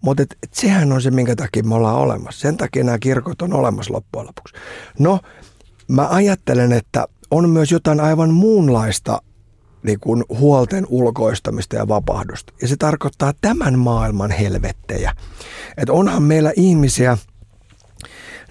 [0.00, 2.40] mutta et, et sehän on se, minkä takia me ollaan olemassa.
[2.40, 4.54] Sen takia nämä kirkot on olemassa loppujen lopuksi.
[4.98, 5.20] No,
[5.88, 9.22] mä ajattelen, että on myös jotain aivan muunlaista
[9.82, 12.52] niin kuin huolten ulkoistamista ja vapahdusta.
[12.62, 15.12] Ja se tarkoittaa tämän maailman helvettejä.
[15.76, 17.18] Että onhan meillä ihmisiä,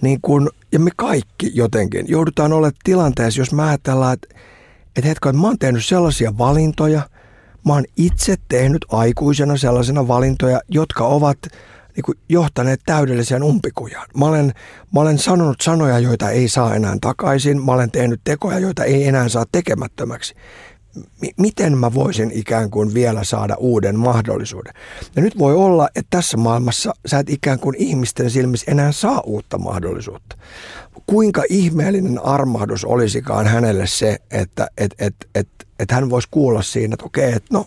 [0.02, 4.28] niin kuin, ja me kaikki jotenkin joudutaan olemaan tilanteessa, jos mä ajatellaan, että,
[4.96, 7.02] että että mä oon tehnyt sellaisia valintoja,
[7.66, 11.38] mä oon itse tehnyt aikuisena sellaisena valintoja, jotka ovat
[11.96, 14.08] niin kuin johtaneet täydelliseen umpikujaan.
[14.18, 14.54] Mä olen,
[14.94, 17.66] mä olen sanonut sanoja, joita ei saa enää takaisin.
[17.66, 20.36] Mä olen tehnyt tekoja, joita ei enää saa tekemättömäksi
[21.38, 24.74] miten mä voisin ikään kuin vielä saada uuden mahdollisuuden.
[25.16, 29.22] Ja nyt voi olla, että tässä maailmassa sä et ikään kuin ihmisten silmissä enää saa
[29.26, 30.38] uutta mahdollisuutta.
[31.08, 35.48] Kuinka ihmeellinen armahdus olisikaan hänelle se, että et, et, et,
[35.80, 37.66] et hän voisi kuulla siinä, että okei, että no,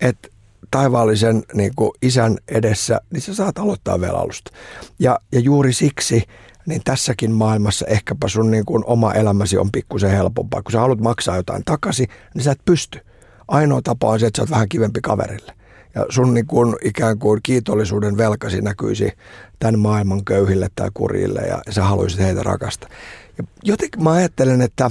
[0.00, 0.28] että
[0.70, 4.50] taivaallisen niin kuin isän edessä, niin sä saat aloittaa vielä alusta.
[4.98, 6.24] Ja, ja juuri siksi
[6.66, 10.62] niin tässäkin maailmassa ehkäpä sun niin kuin oma elämäsi on pikkusen helpompaa.
[10.62, 13.00] Kun sä haluat maksaa jotain takaisin, niin sä et pysty.
[13.48, 15.52] Ainoa tapa on se, että sä oot vähän kivempi kaverille.
[15.94, 19.12] Ja sun niin kuin ikään kuin kiitollisuuden velkasi näkyisi
[19.58, 22.88] tämän maailman köyhille tai kurille ja sä haluaisit heitä rakasta.
[23.38, 24.90] Ja jotenkin mä ajattelen, että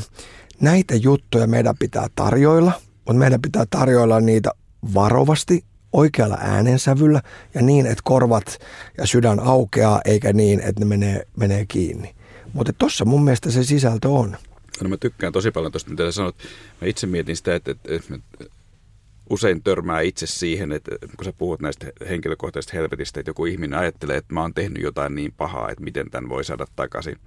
[0.62, 4.52] näitä juttuja meidän pitää tarjoilla, mutta meidän pitää tarjoilla niitä
[4.94, 7.22] varovasti oikealla äänensävyllä
[7.54, 8.60] ja niin, että korvat
[8.98, 12.16] ja sydän aukeaa, eikä niin, että ne menee, menee kiinni.
[12.54, 14.38] Mutta tuossa mun mielestä se sisältö on.
[14.84, 16.36] No mä tykkään tosi paljon tuosta, mitä sä sanot.
[16.82, 18.46] Mä itse mietin sitä, että, että, että
[19.30, 24.18] usein törmää itse siihen, että kun sä puhut näistä henkilökohtaisista helvetistä, että joku ihminen ajattelee,
[24.18, 27.18] että mä oon tehnyt jotain niin pahaa, että miten tämän voi saada takaisin.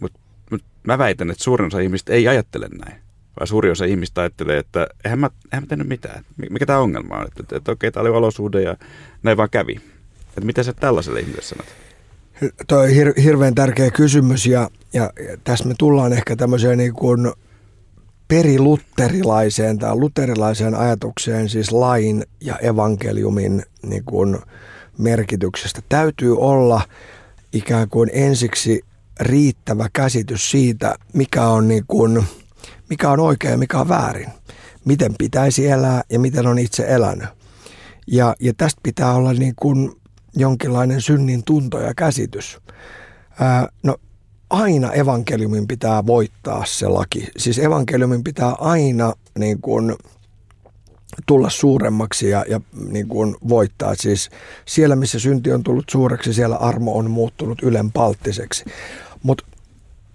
[0.00, 0.18] Mutta
[0.50, 2.99] mut mä väitän, että suurin osa ihmistä ei ajattele näin
[3.38, 6.24] vai suuri osa ihmistä ajattelee, että eihän mä, eihän mä tehnyt mitään.
[6.50, 7.26] Mikä tämä ongelma on?
[7.26, 8.76] Että, että, että okei, tämä oli olosuhde ja
[9.22, 9.80] näin vaan kävi.
[10.28, 11.66] Että mitä sä tällaiselle ihmiselle sanot?
[12.68, 16.92] Tuo on hir- hirveän tärkeä kysymys ja, ja, ja tässä me tullaan ehkä tämmöiseen niin
[16.92, 17.32] kuin
[18.28, 24.38] perilutterilaiseen tai luterilaiseen ajatukseen, siis lain ja evankeliumin niin kuin
[24.98, 25.80] merkityksestä.
[25.88, 26.82] Täytyy olla
[27.52, 28.80] ikään kuin ensiksi
[29.20, 32.24] riittävä käsitys siitä, mikä on niin kuin–
[32.90, 34.28] mikä on oikein ja mikä on väärin.
[34.84, 37.28] Miten pitäisi elää ja miten on itse elänyt.
[38.06, 39.92] Ja, ja tästä pitää olla niin kuin
[40.36, 42.58] jonkinlainen synnin tunto ja käsitys.
[43.40, 43.96] Ää, no
[44.50, 47.28] aina evankeliumin pitää voittaa se laki.
[47.36, 49.96] Siis evankeliumin pitää aina niin kuin
[51.26, 53.94] tulla suuremmaksi ja, ja niin kuin voittaa.
[53.94, 54.30] Siis
[54.66, 58.64] siellä, missä synti on tullut suureksi, siellä armo on muuttunut ylenpalttiseksi.
[59.22, 59.44] Mutta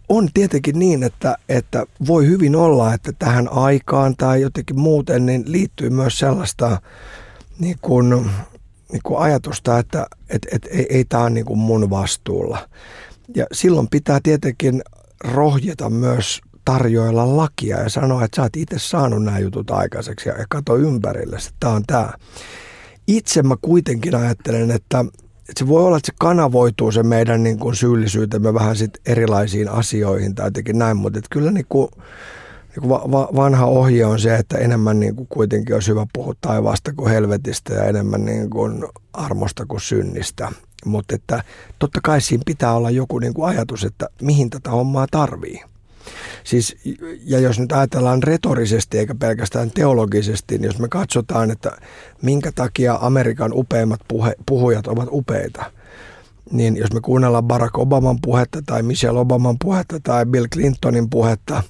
[0.09, 5.43] on tietenkin niin, että, että voi hyvin olla, että tähän aikaan tai jotenkin muuten niin
[5.47, 6.81] liittyy myös sellaista
[7.59, 8.09] niin kuin,
[8.91, 12.69] niin kuin ajatusta, että et, et, ei, ei tämä ole niin kuin mun vastuulla.
[13.35, 14.81] Ja silloin pitää tietenkin
[15.23, 20.35] rohjeta myös tarjoilla lakia ja sanoa, että sä oot itse saanut nämä jutut aikaiseksi ja
[20.49, 22.13] kato ympärille, että tämä on tämä.
[23.07, 25.05] Itse mä kuitenkin ajattelen, että
[25.55, 30.36] se voi olla, että se kanavoituu se meidän niin kuin syyllisyytemme vähän sit erilaisiin asioihin
[30.36, 31.88] tai jotenkin näin, mutta että kyllä niin kuin,
[32.69, 36.05] niin kuin va- va- vanha ohje on se, että enemmän niin kuin kuitenkin olisi hyvä
[36.13, 40.51] puhua taivaasta kuin helvetistä ja enemmän niin kuin armosta kuin synnistä.
[40.86, 41.43] Mutta että
[41.79, 45.62] totta kai siinä pitää olla joku niin kuin ajatus, että mihin tätä hommaa tarvii.
[46.43, 46.75] Siis,
[47.25, 51.71] ja jos nyt ajatellaan retorisesti eikä pelkästään teologisesti, niin jos me katsotaan, että
[52.21, 55.71] minkä takia Amerikan upeimmat puhe, puhujat ovat upeita,
[56.51, 61.63] niin jos me kuunnellaan Barack Obaman puhetta tai Michelle Obaman puhetta tai Bill Clintonin puhetta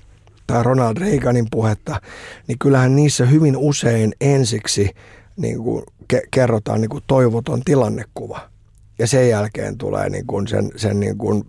[0.48, 2.02] tai Ronald Reaganin puhetta,
[2.48, 4.90] niin kyllähän niissä hyvin usein ensiksi
[5.38, 8.40] niin kuin ke- kerrotaan niin kuin toivoton tilannekuva–
[9.00, 11.48] ja sen jälkeen tulee niin kuin sen, sen niin kuin,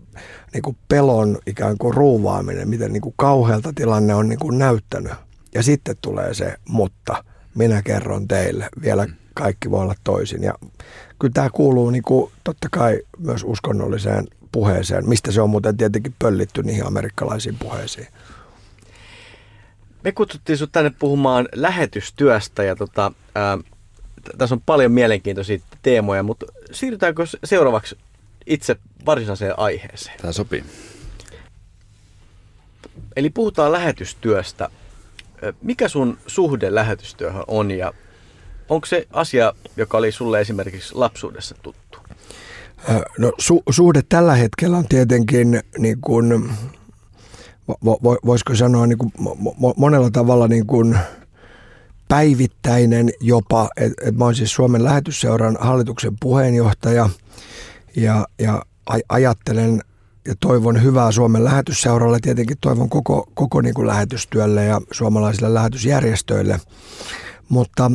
[0.53, 5.13] niin kuin pelon ikään kuin ruuvaaminen, miten niin kuin kauhealta tilanne on niin kuin näyttänyt.
[5.55, 10.43] Ja sitten tulee se, mutta minä kerron teille, vielä kaikki voi olla toisin.
[10.43, 10.55] Ja
[11.19, 16.15] kyllä tämä kuuluu niin kuin, totta kai myös uskonnolliseen puheeseen, mistä se on muuten tietenkin
[16.19, 18.07] pöllitty niihin amerikkalaisiin puheisiin.
[20.05, 23.59] Me kutsuttiin sinut tänne puhumaan lähetystyöstä ja tota, ää,
[24.39, 27.99] tässä on paljon mielenkiintoisia teemoja, mutta siirrytäänkö seuraavaksi
[28.47, 30.21] itse varsinaiseen aiheeseen?
[30.21, 30.65] Tämä sopii.
[33.17, 34.69] Eli puhutaan lähetystyöstä.
[35.63, 37.93] Mikä sun suhde lähetystyöhön on ja
[38.69, 41.99] onko se asia, joka oli sulle esimerkiksi lapsuudessa tuttu?
[43.19, 46.51] No su- suhde tällä hetkellä on tietenkin niin kuin,
[47.71, 50.99] vo- vo- voisiko sanoa niin kuin mo- monella tavalla niin kuin,
[52.09, 57.09] päivittäinen jopa, että et mä oon siis Suomen lähetysseuran hallituksen puheenjohtaja
[57.97, 58.63] ja, ja
[59.09, 59.83] ajattelen
[60.29, 66.61] ja toivon hyvää Suomen lähetysseuralle, tietenkin toivon koko, koko niin kuin lähetystyölle ja suomalaisille lähetysjärjestöille,
[67.49, 67.91] mutta,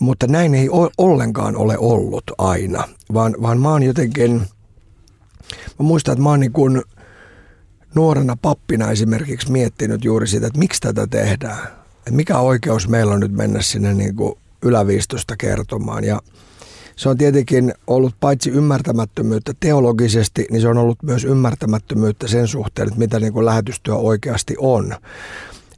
[0.00, 4.32] mutta näin ei ollenkaan ole ollut aina, vaan, vaan mä oon jotenkin,
[5.78, 6.82] mä muistan, että mä oon niin kuin
[7.94, 13.32] nuorena pappina esimerkiksi miettinyt juuri sitä, että miksi tätä tehdään mikä oikeus meillä on nyt
[13.32, 16.04] mennä sinne niin kuin yläviistosta kertomaan.
[16.04, 16.20] Ja
[16.96, 22.88] se on tietenkin ollut paitsi ymmärtämättömyyttä teologisesti, niin se on ollut myös ymmärtämättömyyttä sen suhteen,
[22.88, 24.94] että mitä niin kuin lähetystyö oikeasti on.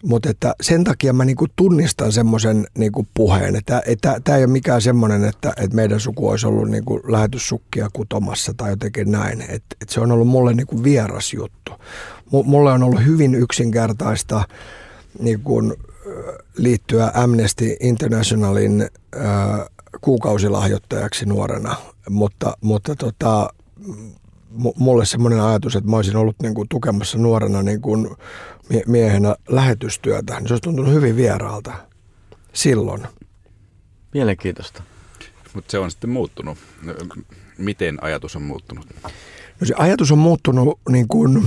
[0.04, 3.82] Mutta että sen takia mä niin kuin tunnistan semmoisen niin puheen, että
[4.24, 8.54] tämä ei ole mikään semmoinen, että, että meidän suku olisi ollut niin kuin lähetyssukkia kutomassa
[8.56, 9.40] tai jotenkin näin.
[9.40, 11.72] Et, et se on ollut mulle niin kuin vieras juttu.
[12.30, 14.44] Mulle on ollut hyvin yksinkertaista
[15.18, 15.74] niin kuin
[16.56, 18.88] liittyä Amnesty Internationalin
[20.00, 21.76] kuukausilahjoittajaksi nuorena,
[22.10, 23.48] mutta, mutta tota,
[24.76, 28.16] mulle semmoinen ajatus, että mä olisin ollut niin kuin tukemassa nuorena niin kuin
[28.86, 31.72] miehenä lähetystyötä, niin se olisi tuntunut hyvin vieraalta
[32.52, 33.02] silloin.
[34.14, 34.82] Mielenkiintoista.
[35.54, 36.58] Mutta se on sitten muuttunut.
[37.58, 38.86] Miten ajatus on muuttunut?
[39.60, 41.42] No se ajatus on muuttunut niin kuin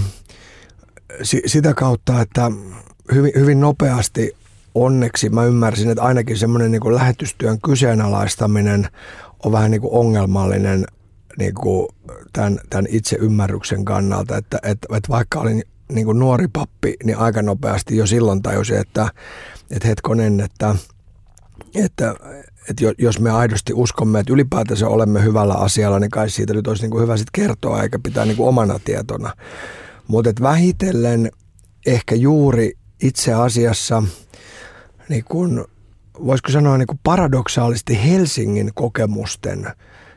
[1.24, 2.52] sitä kautta, että
[3.14, 4.36] hyvin, hyvin nopeasti
[4.84, 8.88] onneksi mä ymmärsin, että ainakin semmoinen niin lähetystyön kyseenalaistaminen
[9.46, 10.86] on vähän niin kuin ongelmallinen
[11.40, 11.88] niin kuin
[12.34, 12.86] tämän, tämän
[13.20, 18.06] ymmärryksen kannalta, että, että, että vaikka olin niin kuin nuori pappi, niin aika nopeasti jo
[18.06, 19.12] silloin tajusin, että,
[19.72, 20.76] että hetkonen, että,
[21.76, 22.16] että,
[22.70, 26.84] että jos me aidosti uskomme, että ylipäätänsä olemme hyvällä asialla, niin kai siitä nyt olisi
[26.84, 29.34] niin kuin hyvä sitten kertoa, eikä pitää niin kuin omana tietona.
[30.08, 31.32] Mutta vähitellen
[31.86, 34.04] ehkä juuri itse asiassa–
[35.10, 35.66] niin kuin,
[36.26, 39.68] voisiko sanoa niin kuin paradoksaalisesti Helsingin kokemusten,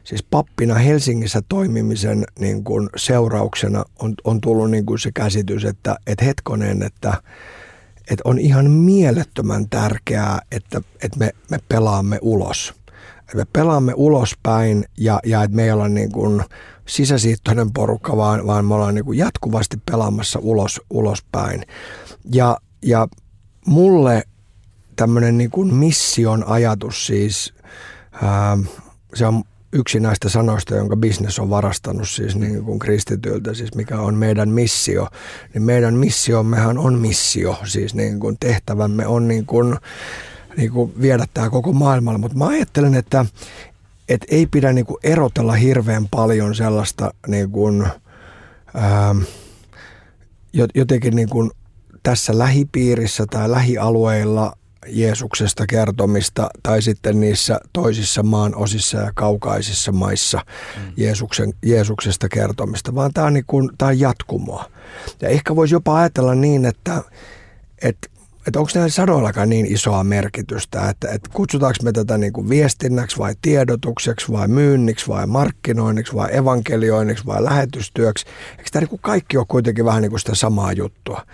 [0.04, 5.96] siis pappina Helsingissä toimimisen niin kuin seurauksena on, on tullut niin kuin se käsitys, että,
[6.06, 7.14] että hetkonen, että,
[8.10, 12.74] että on ihan mielettömän tärkeää, että, että me, me pelaamme ulos.
[13.20, 16.42] Että me pelaamme ulospäin ja, ja että me ei olla niin kuin
[16.86, 21.66] sisäsiittoinen porukka, vaan, vaan me ollaan niin kuin jatkuvasti pelaamassa ulos, ulospäin.
[22.32, 23.08] Ja, ja
[23.66, 24.22] mulle
[24.96, 27.54] tämmöinen niin kuin mission ajatus siis,
[28.22, 28.58] ää,
[29.14, 34.00] se on yksi näistä sanoista, jonka bisnes on varastanut siis niin kuin kristityltä, siis mikä
[34.00, 35.08] on meidän missio.
[35.54, 39.76] Niin meidän missiommehan on missio, siis niin kuin tehtävämme on niin kuin,
[40.56, 42.18] niin kuin viedä tämä koko maailmalle.
[42.18, 43.26] Mutta mä ajattelen, että,
[44.08, 47.86] että ei pidä niin kuin erotella hirveän paljon sellaista niin kuin,
[48.74, 49.14] ää,
[50.74, 51.50] jotenkin niin kuin
[52.02, 60.38] tässä lähipiirissä tai lähialueilla Jeesuksesta kertomista tai sitten niissä toisissa maan osissa ja kaukaisissa maissa
[60.76, 60.92] mm.
[60.96, 64.70] Jeesuksen, Jeesuksesta kertomista, vaan tämä on, niin kuin, tämä on jatkumoa.
[65.20, 67.02] Ja ehkä voisi jopa ajatella niin, että,
[67.82, 68.08] että
[68.46, 73.18] että onko näillä sanoillakaan niin isoa merkitystä, että, että kutsutaanko me tätä niin kuin viestinnäksi
[73.18, 78.26] vai tiedotukseksi vai myynniksi vai markkinoinniksi vai evankelioinniksi vai lähetystyöksi.
[78.50, 81.26] Eikö tämä niin kuin kaikki ole kuitenkin vähän niin kuin sitä samaa juttua?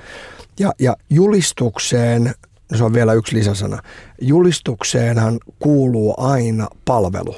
[0.58, 2.34] Ja, ja julistukseen
[2.74, 3.82] se on vielä yksi lisäsana.
[4.20, 7.36] Julistukseenhan kuuluu aina palvelu.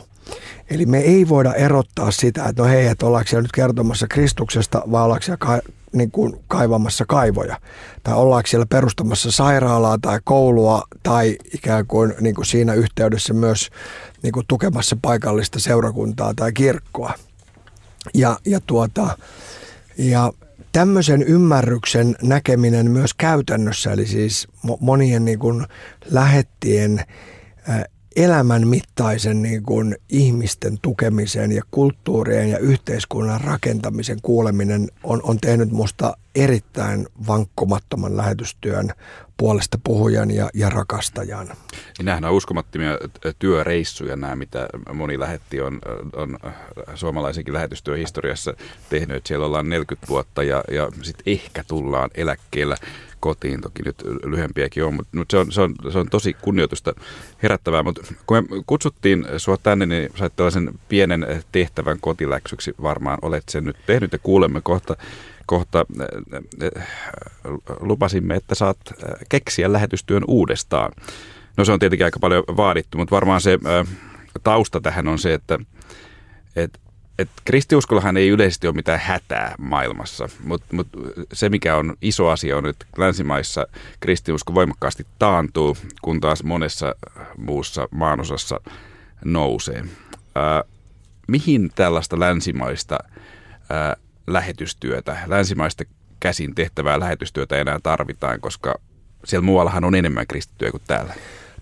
[0.70, 4.82] Eli me ei voida erottaa sitä, että no hei, että ollaanko siellä nyt kertomassa Kristuksesta
[4.90, 5.60] vai ollaanko siellä
[5.92, 7.60] niin kuin kaivamassa kaivoja?
[8.02, 13.70] Tai ollaanko siellä perustamassa sairaalaa tai koulua tai ikään kuin, niin kuin siinä yhteydessä myös
[14.22, 17.12] niin kuin tukemassa paikallista seurakuntaa tai kirkkoa?
[18.14, 19.18] Ja, ja, tuota,
[19.98, 20.32] ja
[20.78, 24.48] tämmöisen ymmärryksen näkeminen myös käytännössä, eli siis
[24.80, 25.66] monien niin kuin
[26.10, 27.04] lähettien
[28.18, 35.70] elämän mittaisen niin kuin ihmisten tukemisen ja kulttuurien ja yhteiskunnan rakentamisen kuuleminen on, on tehnyt
[35.70, 38.92] musta erittäin vankkumattoman lähetystyön
[39.36, 41.46] puolesta puhujan ja, ja rakastajan.
[41.46, 42.98] Niin nämähän on uskomattomia
[43.38, 45.80] työreissuja nämä, mitä moni lähetti on,
[46.16, 46.38] on
[46.94, 48.54] suomalaisenkin lähetystyön historiassa
[48.90, 49.26] tehnyt.
[49.26, 52.76] Siellä ollaan 40 vuotta ja, ja sitten ehkä tullaan eläkkeellä
[53.20, 53.60] kotiin.
[53.60, 56.92] Toki nyt lyhempiäkin on, mutta, se, on, se, on, se on tosi kunnioitusta
[57.42, 57.82] herättävää.
[57.82, 63.18] Mutta kun me kutsuttiin sinua tänne, niin sait tällaisen pienen tehtävän kotiläksyksi varmaan.
[63.22, 64.96] Olet sen nyt tehnyt ja kuulemme kohta
[65.46, 65.86] kohta
[67.80, 68.78] lupasimme, että saat
[69.28, 70.92] keksiä lähetystyön uudestaan.
[71.56, 73.58] No se on tietenkin aika paljon vaadittu, mutta varmaan se
[74.42, 75.58] tausta tähän on se, että,
[76.56, 76.78] että
[77.18, 80.88] et kristiuskollahan ei yleisesti ole mitään hätää maailmassa, mutta mut
[81.32, 83.66] se mikä on iso asia on, että länsimaissa
[84.00, 86.94] kristiusko voimakkaasti taantuu, kun taas monessa
[87.36, 88.60] muussa maanosassa
[89.24, 89.84] nousee.
[90.34, 90.64] Ää,
[91.28, 92.98] mihin tällaista länsimaista
[93.70, 93.96] ää,
[94.26, 95.84] lähetystyötä, länsimaista
[96.20, 98.74] käsin tehtävää lähetystyötä enää tarvitaan, koska
[99.24, 101.14] siellä muuallahan on enemmän kristittyjä kuin täällä?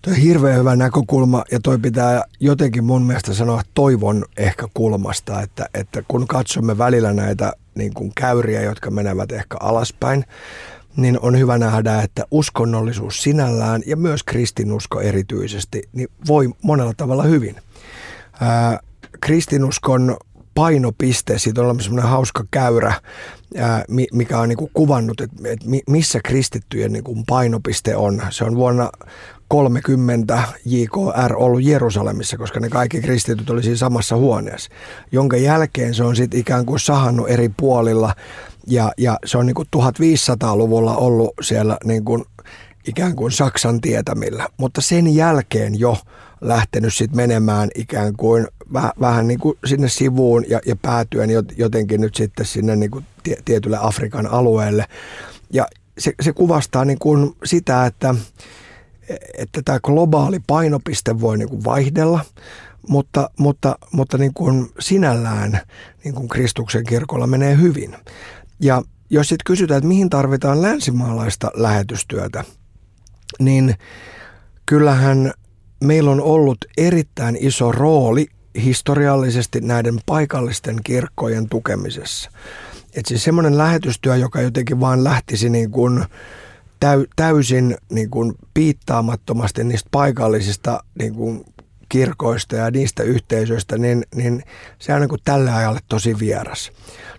[0.07, 5.43] Tuo on hirveän hyvä näkökulma ja toi pitää jotenkin mun mielestä sanoa toivon ehkä kulmasta,
[5.43, 10.25] että, että kun katsomme välillä näitä niin kuin käyriä, jotka menevät ehkä alaspäin,
[10.97, 17.23] niin on hyvä nähdä, että uskonnollisuus sinällään ja myös kristinusko erityisesti niin voi monella tavalla
[17.23, 17.57] hyvin.
[18.41, 18.81] Ää,
[19.21, 20.17] kristinuskon
[20.57, 22.95] painopiste, siitä on olemassa semmoinen hauska käyrä,
[24.13, 25.37] mikä on niin kuin kuvannut, että,
[25.89, 28.23] missä kristittyjen niin kuin painopiste on.
[28.31, 28.91] Se on vuonna
[29.49, 34.71] 30 JKR ollut Jerusalemissa, koska ne kaikki kristityt oli siinä samassa huoneessa,
[35.13, 38.15] jonka jälkeen se on sitten ikään kuin sahannut eri puolilla
[38.67, 42.25] ja, ja se on niin kuin 1500-luvulla ollut siellä niin kuin
[42.87, 45.97] ikään kuin Saksan tietämillä, mutta sen jälkeen jo
[46.41, 52.01] lähtenyt sitten menemään ikään kuin vähän, vähän niin kuin sinne sivuun ja, ja päätyen jotenkin
[52.01, 53.05] nyt sitten sinne niin kuin
[53.45, 54.85] tietylle Afrikan alueelle.
[55.53, 55.67] Ja
[55.99, 58.15] se, se kuvastaa niin kuin sitä, että
[59.39, 62.21] että tämä globaali painopiste voi niin kuin vaihdella,
[62.89, 65.61] mutta, mutta, mutta niin kuin sinällään
[66.05, 67.97] niin kuin Kristuksen kirkolla menee hyvin.
[68.61, 72.45] Ja jos sitten kysytään, että mihin tarvitaan länsimaalaista lähetystyötä,
[73.39, 73.75] niin
[74.67, 75.33] kyllähän
[75.85, 78.27] meillä on ollut erittäin iso rooli
[78.65, 82.31] historiallisesti näiden paikallisten kirkkojen tukemisessa.
[82.95, 86.05] Että siis semmoinen lähetystyö, joka jotenkin vaan lähtisi niin kuin
[86.81, 91.45] täy, täysin niin kuin piittaamattomasti niistä paikallisista niin kuin
[91.89, 94.43] kirkoista ja niistä yhteisöistä, niin, niin
[94.79, 96.73] se on niin kuin tälle ajalle tosi vieras.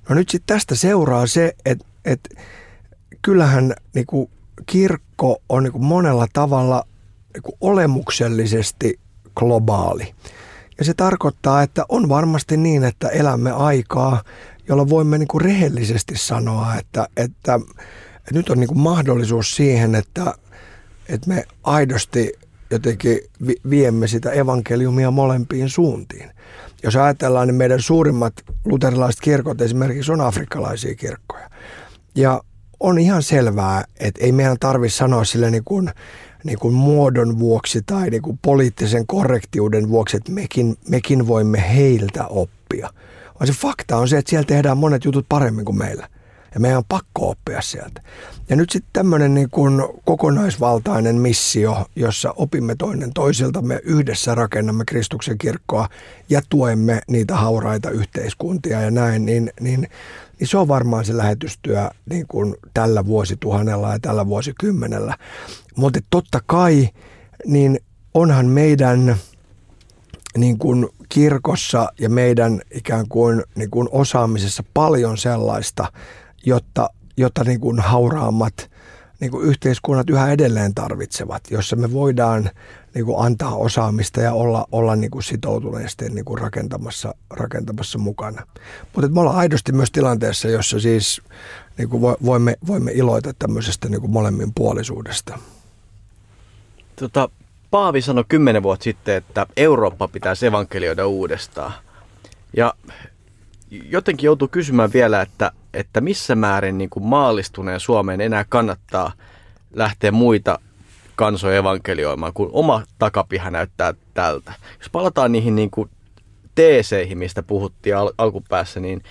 [0.10, 2.30] No nyt sitten tästä seuraa se, että, että
[3.22, 4.30] kyllähän niin kuin
[4.68, 6.84] kirkko on niin monella tavalla
[7.34, 9.00] niin olemuksellisesti
[9.36, 10.14] globaali.
[10.80, 14.24] Ja se tarkoittaa, että on varmasti niin, että elämme aikaa,
[14.68, 17.60] jolla voimme niin kuin rehellisesti sanoa, että, että
[18.28, 20.34] että nyt on niin kuin mahdollisuus siihen, että,
[21.10, 22.34] että me aidosti
[22.72, 23.20] jotenkin
[23.70, 26.32] viemme sitä evankeliumia molempiin suuntiin.
[26.84, 28.34] Jos ajatellaan, niin meidän suurimmat
[28.66, 31.50] luterilaiset kirkot esimerkiksi on afrikkalaisia kirkkoja.
[32.16, 32.42] Ja
[32.80, 35.90] on ihan selvää, että ei meidän tarvitse sanoa sille niin kuin,
[36.44, 42.28] niin kuin muodon vuoksi tai niin kuin poliittisen korrektiuden vuoksi, että mekin, mekin voimme heiltä
[42.28, 42.90] oppia.
[43.40, 46.08] Vaan se fakta on se, että siellä tehdään monet jutut paremmin kuin meillä
[46.54, 48.02] ja meidän on pakko oppia sieltä.
[48.50, 49.50] Ja nyt sitten tämmöinen niin
[50.06, 55.90] kokonaisvaltainen missio, jossa opimme toinen toisilta, me yhdessä rakennamme Kristuksen kirkkoa
[56.30, 59.88] ja tuemme niitä hauraita yhteiskuntia ja näin, niin, niin,
[60.40, 65.18] niin se on varmaan se lähetystyö niin kuin tällä vuosituhannella ja tällä vuosikymmenellä.
[65.76, 66.90] Mutta totta kai,
[67.46, 67.80] niin
[68.14, 69.16] onhan meidän
[70.38, 75.92] niin kuin kirkossa ja meidän ikään kuin, niin kuin osaamisessa paljon sellaista,
[76.46, 78.70] jotta, jotta niin kuin hauraammat
[79.20, 82.50] niin kuin yhteiskunnat yhä edelleen tarvitsevat, jossa me voidaan
[82.94, 88.48] niin kuin antaa osaamista ja olla, olla niin kuin sitoutuneesti niin kuin rakentamassa, rakentamassa mukana.
[88.94, 91.22] Mutta me ollaan aidosti myös tilanteessa, jossa siis
[91.78, 95.40] niin kuin voimme, voimme iloita tämmöisestä niin kuin molemmin puolisuudesta.
[96.96, 97.30] Tota,
[97.72, 101.74] Paavi sanoi kymmenen vuotta sitten, että Eurooppa pitäisi evankelioida uudestaan.
[102.58, 102.74] Ja
[103.72, 109.12] jotenkin joutuu kysymään vielä, että että missä määrin niin kuin maallistuneen Suomeen enää kannattaa
[109.74, 110.60] lähteä muita
[111.16, 114.54] kansoja evankelioimaan, kun oma takapiha näyttää tältä.
[114.80, 115.90] Jos palataan niihin niin kuin
[116.56, 119.04] teeseihin, mistä puhuttiin al- alkupäässä, niin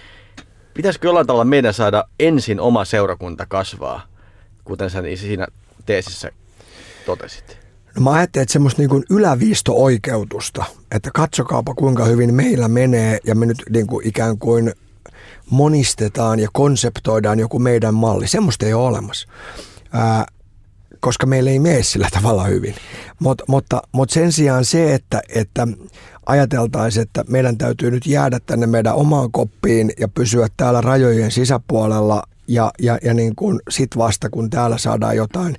[0.74, 4.02] pitäisikö jollain tavalla meidän saada ensin oma seurakunta kasvaa,
[4.64, 5.46] kuten sä siinä
[5.86, 6.30] teesissä
[7.06, 7.58] totesit?
[7.96, 13.46] No mä ajattelin, että semmoista niin yläviisto-oikeutusta, että katsokaapa kuinka hyvin meillä menee ja me
[13.46, 14.72] nyt niin kuin ikään kuin
[15.50, 18.28] monistetaan ja konseptoidaan joku meidän malli.
[18.28, 19.28] Semmoista ei ole olemassa.
[19.92, 20.26] Ää,
[21.00, 22.74] koska meillä ei mene sillä tavalla hyvin.
[23.18, 25.68] Mut, mutta, mutta sen sijaan se, että, että
[26.26, 32.22] ajateltaisiin, että meidän täytyy nyt jäädä tänne meidän omaan koppiin ja pysyä täällä rajojen sisäpuolella
[32.48, 35.56] ja, ja, ja niin kuin sit vasta kun täällä saadaan jotain,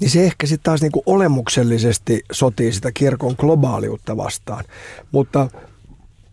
[0.00, 4.64] niin se ehkä sitten taas niin kuin olemuksellisesti sotii sitä kirkon globaaliutta vastaan.
[5.12, 5.48] Mutta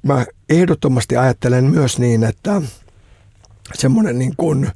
[0.03, 2.61] mä ehdottomasti ajattelen myös niin, että
[3.73, 4.71] semmoinen niin kuin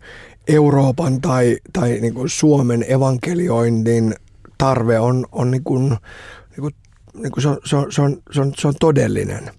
[0.47, 4.15] Euroopan tai, tai niin kuin Suomen evankelioinnin
[4.57, 6.75] tarve on, on, niin kuin, niin kuin,
[7.13, 9.51] niin kuin se, on, se, on, se, on, se, on, se on todellinen.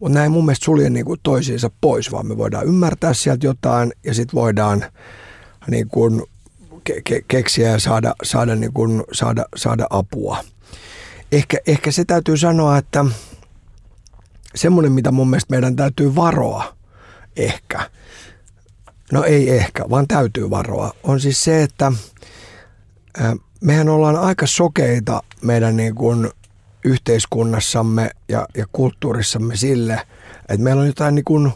[0.00, 3.92] Mutta näin mun mielestä sulje niin kuin toisiinsa pois, vaan me voidaan ymmärtää sieltä jotain
[4.04, 4.84] ja sitten voidaan
[5.70, 6.22] niin kuin
[6.90, 10.44] ke- ke- keksiä ja saada, saada, niin kuin, saada, saada apua.
[11.32, 13.04] Ehkä, ehkä se täytyy sanoa, että
[14.54, 16.74] semmoinen, mitä mun mielestä meidän täytyy varoa
[17.36, 17.90] ehkä,
[19.12, 21.92] no ei ehkä, vaan täytyy varoa, on siis se, että
[23.60, 26.30] mehän ollaan aika sokeita meidän niin kuin
[26.84, 30.00] yhteiskunnassamme ja, ja kulttuurissamme sille,
[30.48, 31.52] että meillä on jotain niin kuin,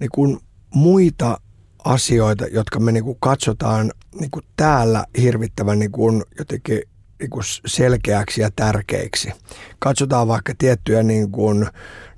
[0.00, 0.40] niin kuin
[0.74, 1.40] muita
[1.84, 6.82] asioita, jotka me niin kuin katsotaan niin kuin täällä hirvittävän niin kuin jotenkin
[7.30, 9.32] niin selkeäksi ja tärkeiksi.
[9.78, 11.66] Katsotaan vaikka tiettyjä niin kuin,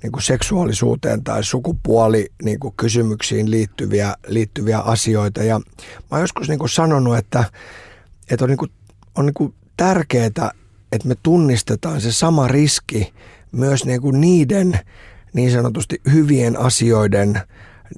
[0.03, 5.43] niin kuin seksuaalisuuteen tai sukupuoli niin kuin kysymyksiin liittyviä, liittyviä asioita.
[5.43, 5.65] Ja mä
[6.11, 7.45] oon joskus niin kuin sanonut, että,
[8.31, 8.71] että on, niin kuin,
[9.15, 10.27] on niin kuin tärkeää,
[10.93, 13.13] että me tunnistetaan se sama riski
[13.53, 14.81] myös niin kuin niiden
[15.33, 17.41] niin sanotusti hyvien asioiden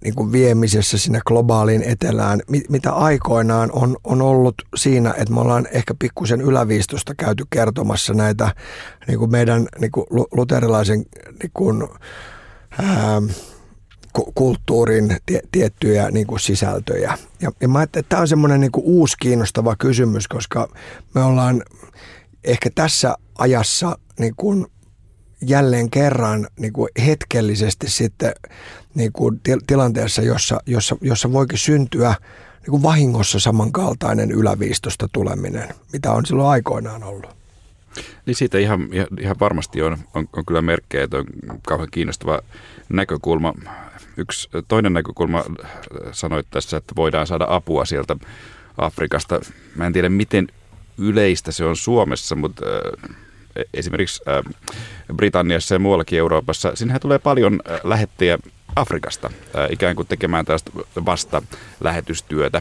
[0.04, 5.66] niin kuin viemisessä sinne globaaliin etelään, mitä aikoinaan on, on ollut siinä, että me ollaan
[5.72, 8.54] ehkä pikkusen yläviistosta käyty kertomassa näitä
[9.06, 11.04] niin kuin meidän niin kuin luterilaisen
[11.42, 11.88] niin kuin,
[12.78, 13.22] ää,
[14.34, 17.18] kulttuurin tie, tiettyjä niin kuin sisältöjä.
[17.40, 20.68] Ja, ja mä että tämä on semmoinen niin uusi kiinnostava kysymys, koska
[21.14, 21.62] me ollaan
[22.44, 24.66] ehkä tässä ajassa niin kuin
[25.40, 28.32] jälleen kerran niin kuin hetkellisesti sitten
[28.98, 32.14] niin kuin tilanteessa, jossa, jossa, jossa voikin syntyä
[32.60, 37.30] niin kuin vahingossa samankaltainen yläviistosta tuleminen, mitä on silloin aikoinaan ollut.
[38.26, 38.88] Niin siitä ihan,
[39.20, 41.26] ihan varmasti on, on, on kyllä merkkejä, että on
[41.68, 42.40] kauhean kiinnostava
[42.88, 43.54] näkökulma.
[44.16, 45.44] Yksi toinen näkökulma
[46.12, 48.16] sanoi tässä, että voidaan saada apua sieltä
[48.78, 49.40] Afrikasta.
[49.74, 50.48] Mä en tiedä, miten
[50.98, 52.64] yleistä se on Suomessa, mutta
[53.74, 54.22] esimerkiksi
[55.16, 58.38] Britanniassa ja muuallakin Euroopassa, sinnehän tulee paljon lähettejä
[58.78, 59.30] Afrikasta
[59.70, 60.70] ikään kuin tekemään tällaista
[61.06, 61.42] vasta
[61.80, 62.60] lähetystyötä.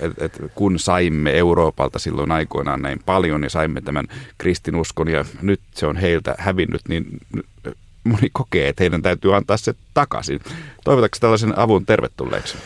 [0.00, 4.06] Et, et kun saimme Euroopalta silloin aikoinaan näin paljon ja saimme tämän
[4.38, 7.06] kristinuskon ja nyt se on heiltä hävinnyt, niin
[8.04, 10.40] moni kokee, että heidän täytyy antaa se takaisin.
[10.84, 12.56] Toivotatko tällaisen avun tervetulleeksi?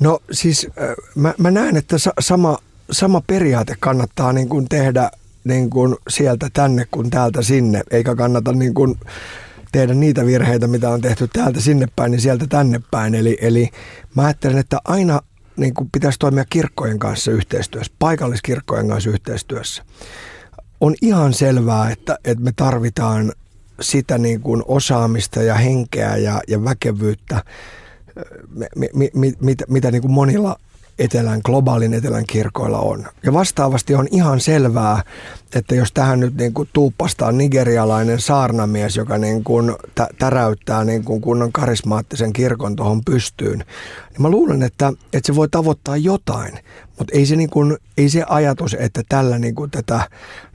[0.00, 0.68] No siis
[1.14, 2.58] mä, mä näen, että sa- sama,
[2.90, 5.10] sama periaate kannattaa niin kuin tehdä
[5.44, 8.98] niin kuin sieltä tänne kuin täältä sinne, eikä kannata niin kuin
[9.72, 13.14] tehdä niitä virheitä, mitä on tehty täältä sinne päin, niin sieltä tänne päin.
[13.14, 13.70] Eli, eli
[14.14, 15.20] mä ajattelen, että aina
[15.56, 19.82] niin kuin pitäisi toimia kirkkojen kanssa yhteistyössä, paikalliskirkkojen kanssa yhteistyössä.
[20.80, 23.32] On ihan selvää, että, että me tarvitaan
[23.80, 27.44] sitä niin kuin osaamista ja henkeä ja, ja väkevyyttä,
[28.76, 30.56] mi, mi, mi, mitä, mitä niin kuin monilla
[30.98, 33.06] etelän, globaalin etelän kirkoilla on.
[33.22, 35.02] Ja vastaavasti on ihan selvää,
[35.54, 41.04] että jos tähän nyt niin kuin tuuppastaa nigerialainen saarnamies, joka niin kuin tä- täräyttää niin
[41.04, 46.58] kuin kunnon karismaattisen kirkon tuohon pystyyn, niin mä luulen, että, että se voi tavoittaa jotain.
[46.98, 50.00] Mutta ei se, niin kuin, ei se ajatus, että tällä niin kuin tätä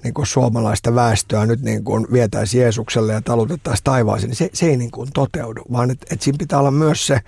[0.03, 4.65] niin kuin suomalaista väestöä nyt niin kuin vietäisi Jeesukselle ja talutettaisiin taivaaseen, niin se, se
[4.65, 7.19] ei niin kuin toteudu, vaan että, että siinä pitää olla myös se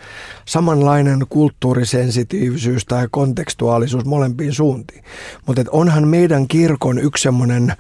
[0.46, 5.04] samanlainen kulttuurisensitiivisyys tai kontekstuaalisuus molempiin suuntiin.
[5.46, 7.74] Mutta onhan meidän kirkon yksi semmoinen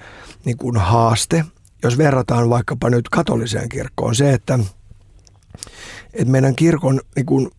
[0.45, 1.45] niin kuin haaste,
[1.83, 4.59] jos verrataan vaikkapa nyt katoliseen kirkkoon, se, että,
[6.13, 7.51] että meidän kirkon niin niin kuin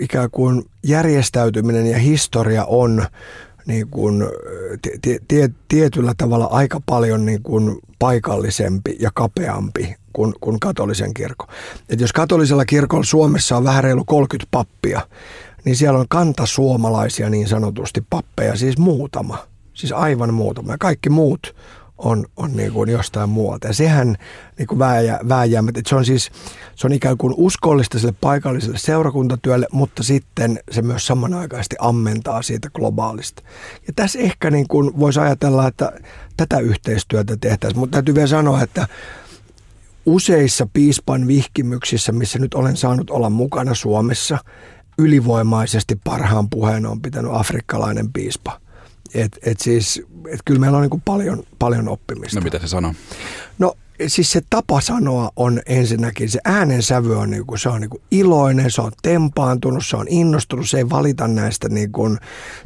[0.00, 3.06] ikään kuin järjestäytyminen ja historia on
[3.66, 4.24] niin kuin,
[5.02, 11.46] tie, tie, tietyllä tavalla aika paljon niin kuin paikallisempi ja kapeampi kuin, kuin katolisen kirkko.
[11.88, 15.00] Et jos katolisella kirkolla Suomessa on vähän reilu 30 pappia,
[15.64, 19.38] niin siellä on kantasuomalaisia niin sanotusti pappeja, siis muutama.
[19.74, 20.72] Siis aivan muutama.
[20.72, 21.54] Ja kaikki muut
[21.98, 23.66] on, on niin kuin jostain muualta.
[23.66, 24.16] Ja sehän
[24.58, 26.30] niin kuin vääjä, vääjäämättä, että se on siis
[26.74, 32.70] se on ikään kuin uskollista sille paikalliselle seurakuntatyölle, mutta sitten se myös samanaikaisesti ammentaa siitä
[32.74, 33.42] globaalista.
[33.86, 35.92] Ja tässä ehkä niin kuin voisi ajatella, että
[36.36, 38.88] tätä yhteistyötä tehtäisiin, mutta täytyy vielä sanoa, että
[40.06, 44.38] useissa piispan vihkimyksissä, missä nyt olen saanut olla mukana Suomessa,
[44.98, 48.63] ylivoimaisesti parhaan puheen on pitänyt afrikkalainen piispa.
[49.14, 52.40] Et, et siis, et kyllä meillä on niin paljon, paljon oppimista.
[52.40, 52.94] No mitä se sanoo?
[53.58, 53.74] No
[54.06, 58.02] siis se tapa sanoa on ensinnäkin, se äänensävy on, niin kuin, se on niin kuin
[58.10, 62.18] iloinen, se on tempaantunut, se on innostunut, se ei valita näistä niin kuin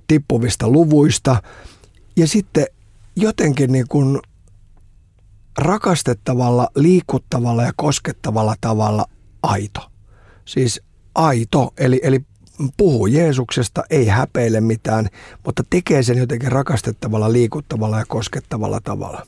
[0.06, 1.42] tippuvista luvuista.
[2.16, 2.66] Ja sitten
[3.16, 4.20] jotenkin niin kuin
[5.58, 9.06] rakastettavalla, liikuttavalla ja koskettavalla tavalla
[9.42, 9.80] aito.
[10.44, 10.80] Siis
[11.14, 12.20] aito, eli, eli
[12.76, 15.08] puhuu Jeesuksesta, ei häpeile mitään,
[15.44, 19.26] mutta tekee sen jotenkin rakastettavalla, liikuttavalla ja koskettavalla tavalla.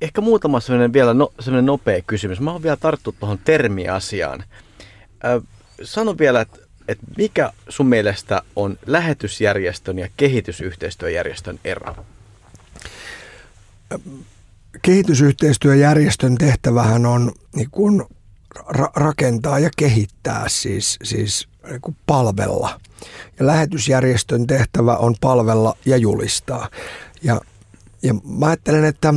[0.00, 2.40] Ehkä muutama sellainen vielä no, sellainen nopea kysymys.
[2.40, 4.44] Mä oon vielä tarttu tuohon termiasiaan.
[5.24, 5.42] Äh,
[5.82, 6.58] sano vielä, että
[6.88, 11.96] et mikä sun mielestä on lähetysjärjestön ja kehitysyhteistyöjärjestön ero?
[14.82, 18.04] Kehitysyhteistyöjärjestön tehtävähän on niin kuin
[18.56, 22.80] ra- rakentaa ja kehittää, siis, siis niin kuin palvella.
[23.38, 26.68] Ja lähetysjärjestön tehtävä on palvella ja julistaa.
[27.22, 27.40] Ja,
[28.02, 29.14] ja mä ajattelen, että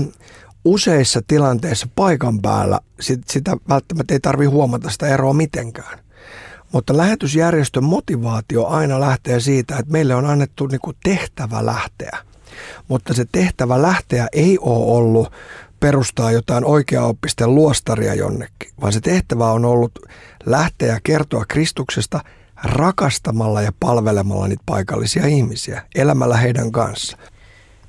[0.66, 6.00] useissa tilanteissa paikan päällä sit, sitä välttämättä ei tarvitse huomata sitä eroa mitenkään.
[6.72, 12.18] Mutta lähetysjärjestön motivaatio aina lähtee siitä, että meille on annettu niin kuin tehtävä lähteä.
[12.88, 15.32] Mutta se tehtävä lähteä ei ole ollut
[15.80, 19.92] perustaa jotain oikeaoppisten luostaria jonnekin, vaan se tehtävä on ollut
[20.46, 22.22] lähteä ja kertoa Kristuksesta
[22.64, 27.18] rakastamalla ja palvelemalla niitä paikallisia ihmisiä, elämällä heidän kanssa.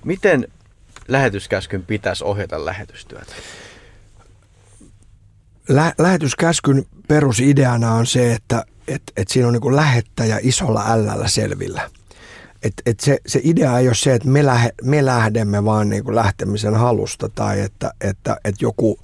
[0.05, 0.49] Miten
[1.09, 3.33] lähetyskäskyn pitäisi ohjata lähetystyötä?
[5.69, 11.91] Lä- lähetyskäskyn perusideana on se, että et, et siinä on niin lähettäjä isolla ällällä selvillä.
[12.63, 16.05] Et, et se, se idea ei ole se, että me, lähe, me lähdemme vaan niin
[16.05, 18.99] kuin lähtemisen halusta tai että, että, että joku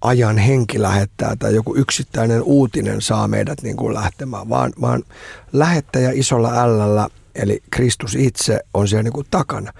[0.00, 5.02] ajan henki lähettää tai joku yksittäinen uutinen saa meidät niin kuin lähtemään, vaan, vaan
[5.52, 9.72] lähettäjä isolla ällällä, eli Kristus itse on siellä niin kuin takana.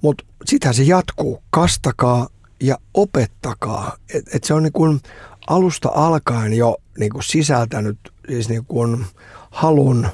[0.00, 2.28] Mutta sitähän se jatkuu, kastakaa
[2.62, 3.96] ja opettakaa.
[4.14, 5.00] Et, et se on niin kuin
[5.46, 9.06] alusta alkaen jo niin kuin sisältänyt siis niin kuin
[9.50, 10.06] halun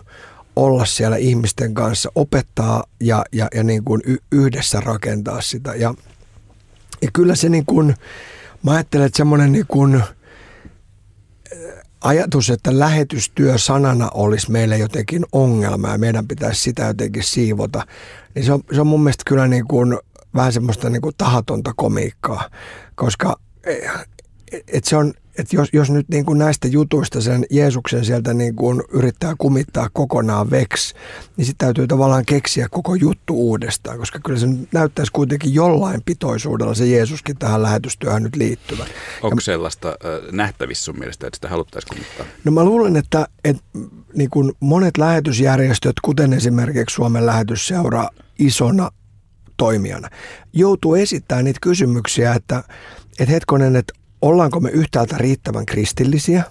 [0.56, 4.02] olla siellä ihmisten kanssa, opettaa ja, ja, ja niin kuin
[4.32, 5.74] yhdessä rakentaa sitä.
[5.74, 5.94] Ja,
[7.02, 7.94] ja kyllä se niin kuin,
[8.62, 10.02] mä ajattelen, että semmoinen niin kuin,
[12.04, 17.86] ajatus, että lähetystyö sanana olisi meille jotenkin ongelma ja meidän pitäisi sitä jotenkin siivota,
[18.34, 19.98] niin se on, se on mun mielestä kyllä niin kuin
[20.34, 22.50] vähän semmoista niin kuin tahatonta komiikkaa,
[22.94, 23.36] koska
[24.68, 28.56] et se on, että jos, jos nyt niin kuin näistä jutuista sen Jeesuksen sieltä niin
[28.56, 30.94] kuin yrittää kumittaa kokonaan veksi,
[31.36, 36.74] niin sitten täytyy tavallaan keksiä koko juttu uudestaan, koska kyllä se näyttäisi kuitenkin jollain pitoisuudella
[36.74, 38.86] se Jeesuskin tähän lähetystyöhön nyt liittyvä.
[39.22, 42.26] Onko sellaista äh, nähtävissä sun mielestä, että sitä haluttaisiin kumittaa?
[42.44, 43.62] No mä luulen, että, että
[44.14, 48.08] niin kuin monet lähetysjärjestöt, kuten esimerkiksi Suomen lähetysseura
[48.38, 48.90] isona
[49.56, 50.08] toimijana,
[50.52, 52.64] joutuu esittämään niitä kysymyksiä, että,
[53.18, 53.94] että hetkonen, että
[54.24, 56.42] ollaanko me yhtäältä riittävän kristillisiä,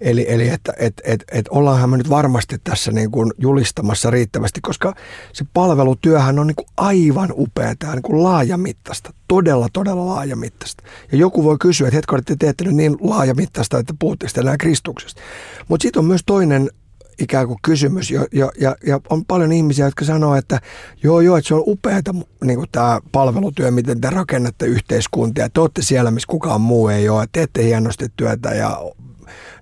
[0.00, 4.60] Eli, eli että et, et, et ollaanhan me nyt varmasti tässä niin kuin julistamassa riittävästi,
[4.60, 4.94] koska
[5.32, 10.82] se palvelutyöhän on niin kuin aivan upeaa, niin kuin laajamittaista, todella, todella laajamittaista.
[11.12, 15.20] Ja joku voi kysyä, että hetken, te teette nyt niin laajamittaista, että puhutte enää Kristuksesta.
[15.68, 16.70] Mutta sitten on myös toinen
[17.18, 18.10] ikään kuin kysymys.
[18.10, 20.60] Ja, ja, ja, ja on paljon ihmisiä, jotka sanoo, että
[21.02, 22.00] joo, joo, että se on upeaa
[22.44, 25.48] niin kuin tämä palvelutyö, miten te rakennatte yhteiskuntia.
[25.48, 27.26] Te olette siellä, missä kukaan muu ei ole.
[27.32, 28.80] Teette hienosti työtä ja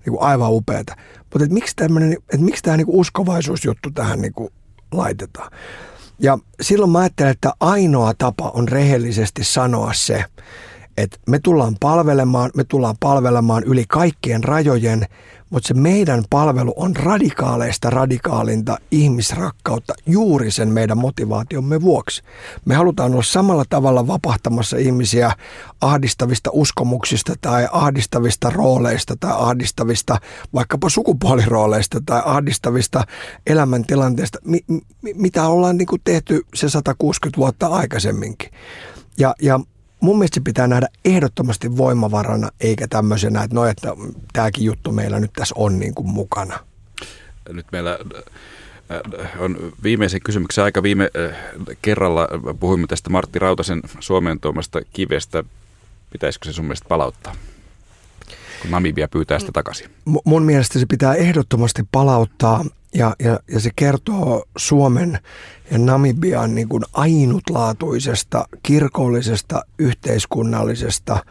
[0.07, 0.97] niin kuin aivan upeata.
[1.33, 4.51] Mutta miksi, tämmönen, että miksi tämä niin kuin uskovaisuusjuttu tähän niin kuin
[4.93, 5.51] laitetaan?
[6.19, 10.25] Ja silloin mä ajattelen, että ainoa tapa on rehellisesti sanoa se,
[10.97, 15.07] että me tullaan palvelemaan, me tullaan palvelemaan yli kaikkien rajojen,
[15.55, 22.23] mutta se meidän palvelu on radikaaleista radikaalinta ihmisrakkautta juuri sen meidän motivaatiomme vuoksi.
[22.65, 25.33] Me halutaan olla samalla tavalla vapahtamassa ihmisiä
[25.81, 30.19] ahdistavista uskomuksista tai ahdistavista rooleista tai ahdistavista
[30.55, 33.05] vaikkapa sukupuolirooleista tai ahdistavista
[33.47, 34.65] elämäntilanteista, mi-
[35.03, 38.51] mi- mitä ollaan niin kuin tehty se 160 vuotta aikaisemminkin.
[39.19, 39.61] Ja, ja
[40.05, 43.89] mun mielestä se pitää nähdä ehdottomasti voimavarana, eikä tämmöisenä, että no, että
[44.33, 46.59] tämäkin juttu meillä nyt tässä on niin kuin mukana.
[47.53, 47.99] nyt meillä
[49.39, 51.11] on viimeisen kysymyksen aika viime
[51.83, 52.29] kerralla
[52.61, 55.45] puhuimme tästä Martti Rautasen Suomeen tuomasta kivestä.
[56.11, 57.35] Pitäisikö se sun mielestä palauttaa?
[58.65, 59.91] Kun Namibia pyytää sitä takaisin?
[60.25, 65.19] Mun mielestä se pitää ehdottomasti palauttaa ja, ja, ja se kertoo Suomen
[65.71, 71.25] ja Namibian niin kuin ainutlaatuisesta kirkollisesta, yhteiskunnallisesta,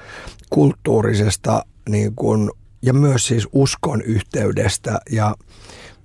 [0.50, 5.00] kulttuurisesta niin kuin, ja myös siis uskon yhteydestä.
[5.12, 5.36] Ja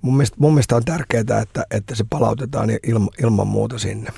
[0.01, 4.11] mun mielestä, mun mielestä on tärkeää, että, että se palautetaan ilma, ilman muuta sinne.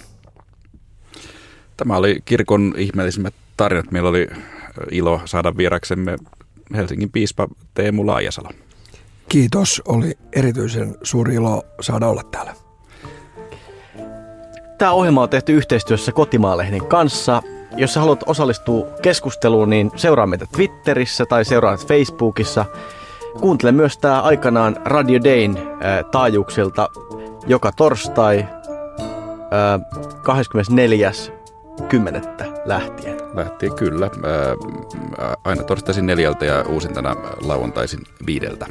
[1.77, 3.91] Tämä oli kirkon ihmeellisimmät tarinat.
[3.91, 4.27] Meillä oli
[4.91, 6.15] ilo saada vieraksemme
[6.75, 8.49] Helsingin piispa Teemu Laajasalo.
[9.29, 12.53] Kiitos, oli erityisen suuri ilo saada olla täällä.
[14.77, 17.43] Tämä ohjelma on tehty yhteistyössä Kotimaalehden kanssa.
[17.77, 22.65] Jos sä haluat osallistua keskusteluun, niin seuraa meitä Twitterissä tai seuraa Facebookissa.
[23.41, 25.57] Kuuntele myös tämä aikanaan Radio Dayn
[26.11, 26.89] taajuuksilta
[27.47, 29.81] joka torstai äh,
[30.23, 31.11] 24
[31.81, 33.17] kymmenettä lähtien.
[33.33, 34.09] Lähtien kyllä.
[35.43, 38.67] Aina torstaisin neljältä ja uusintana lauantaisin viideltä.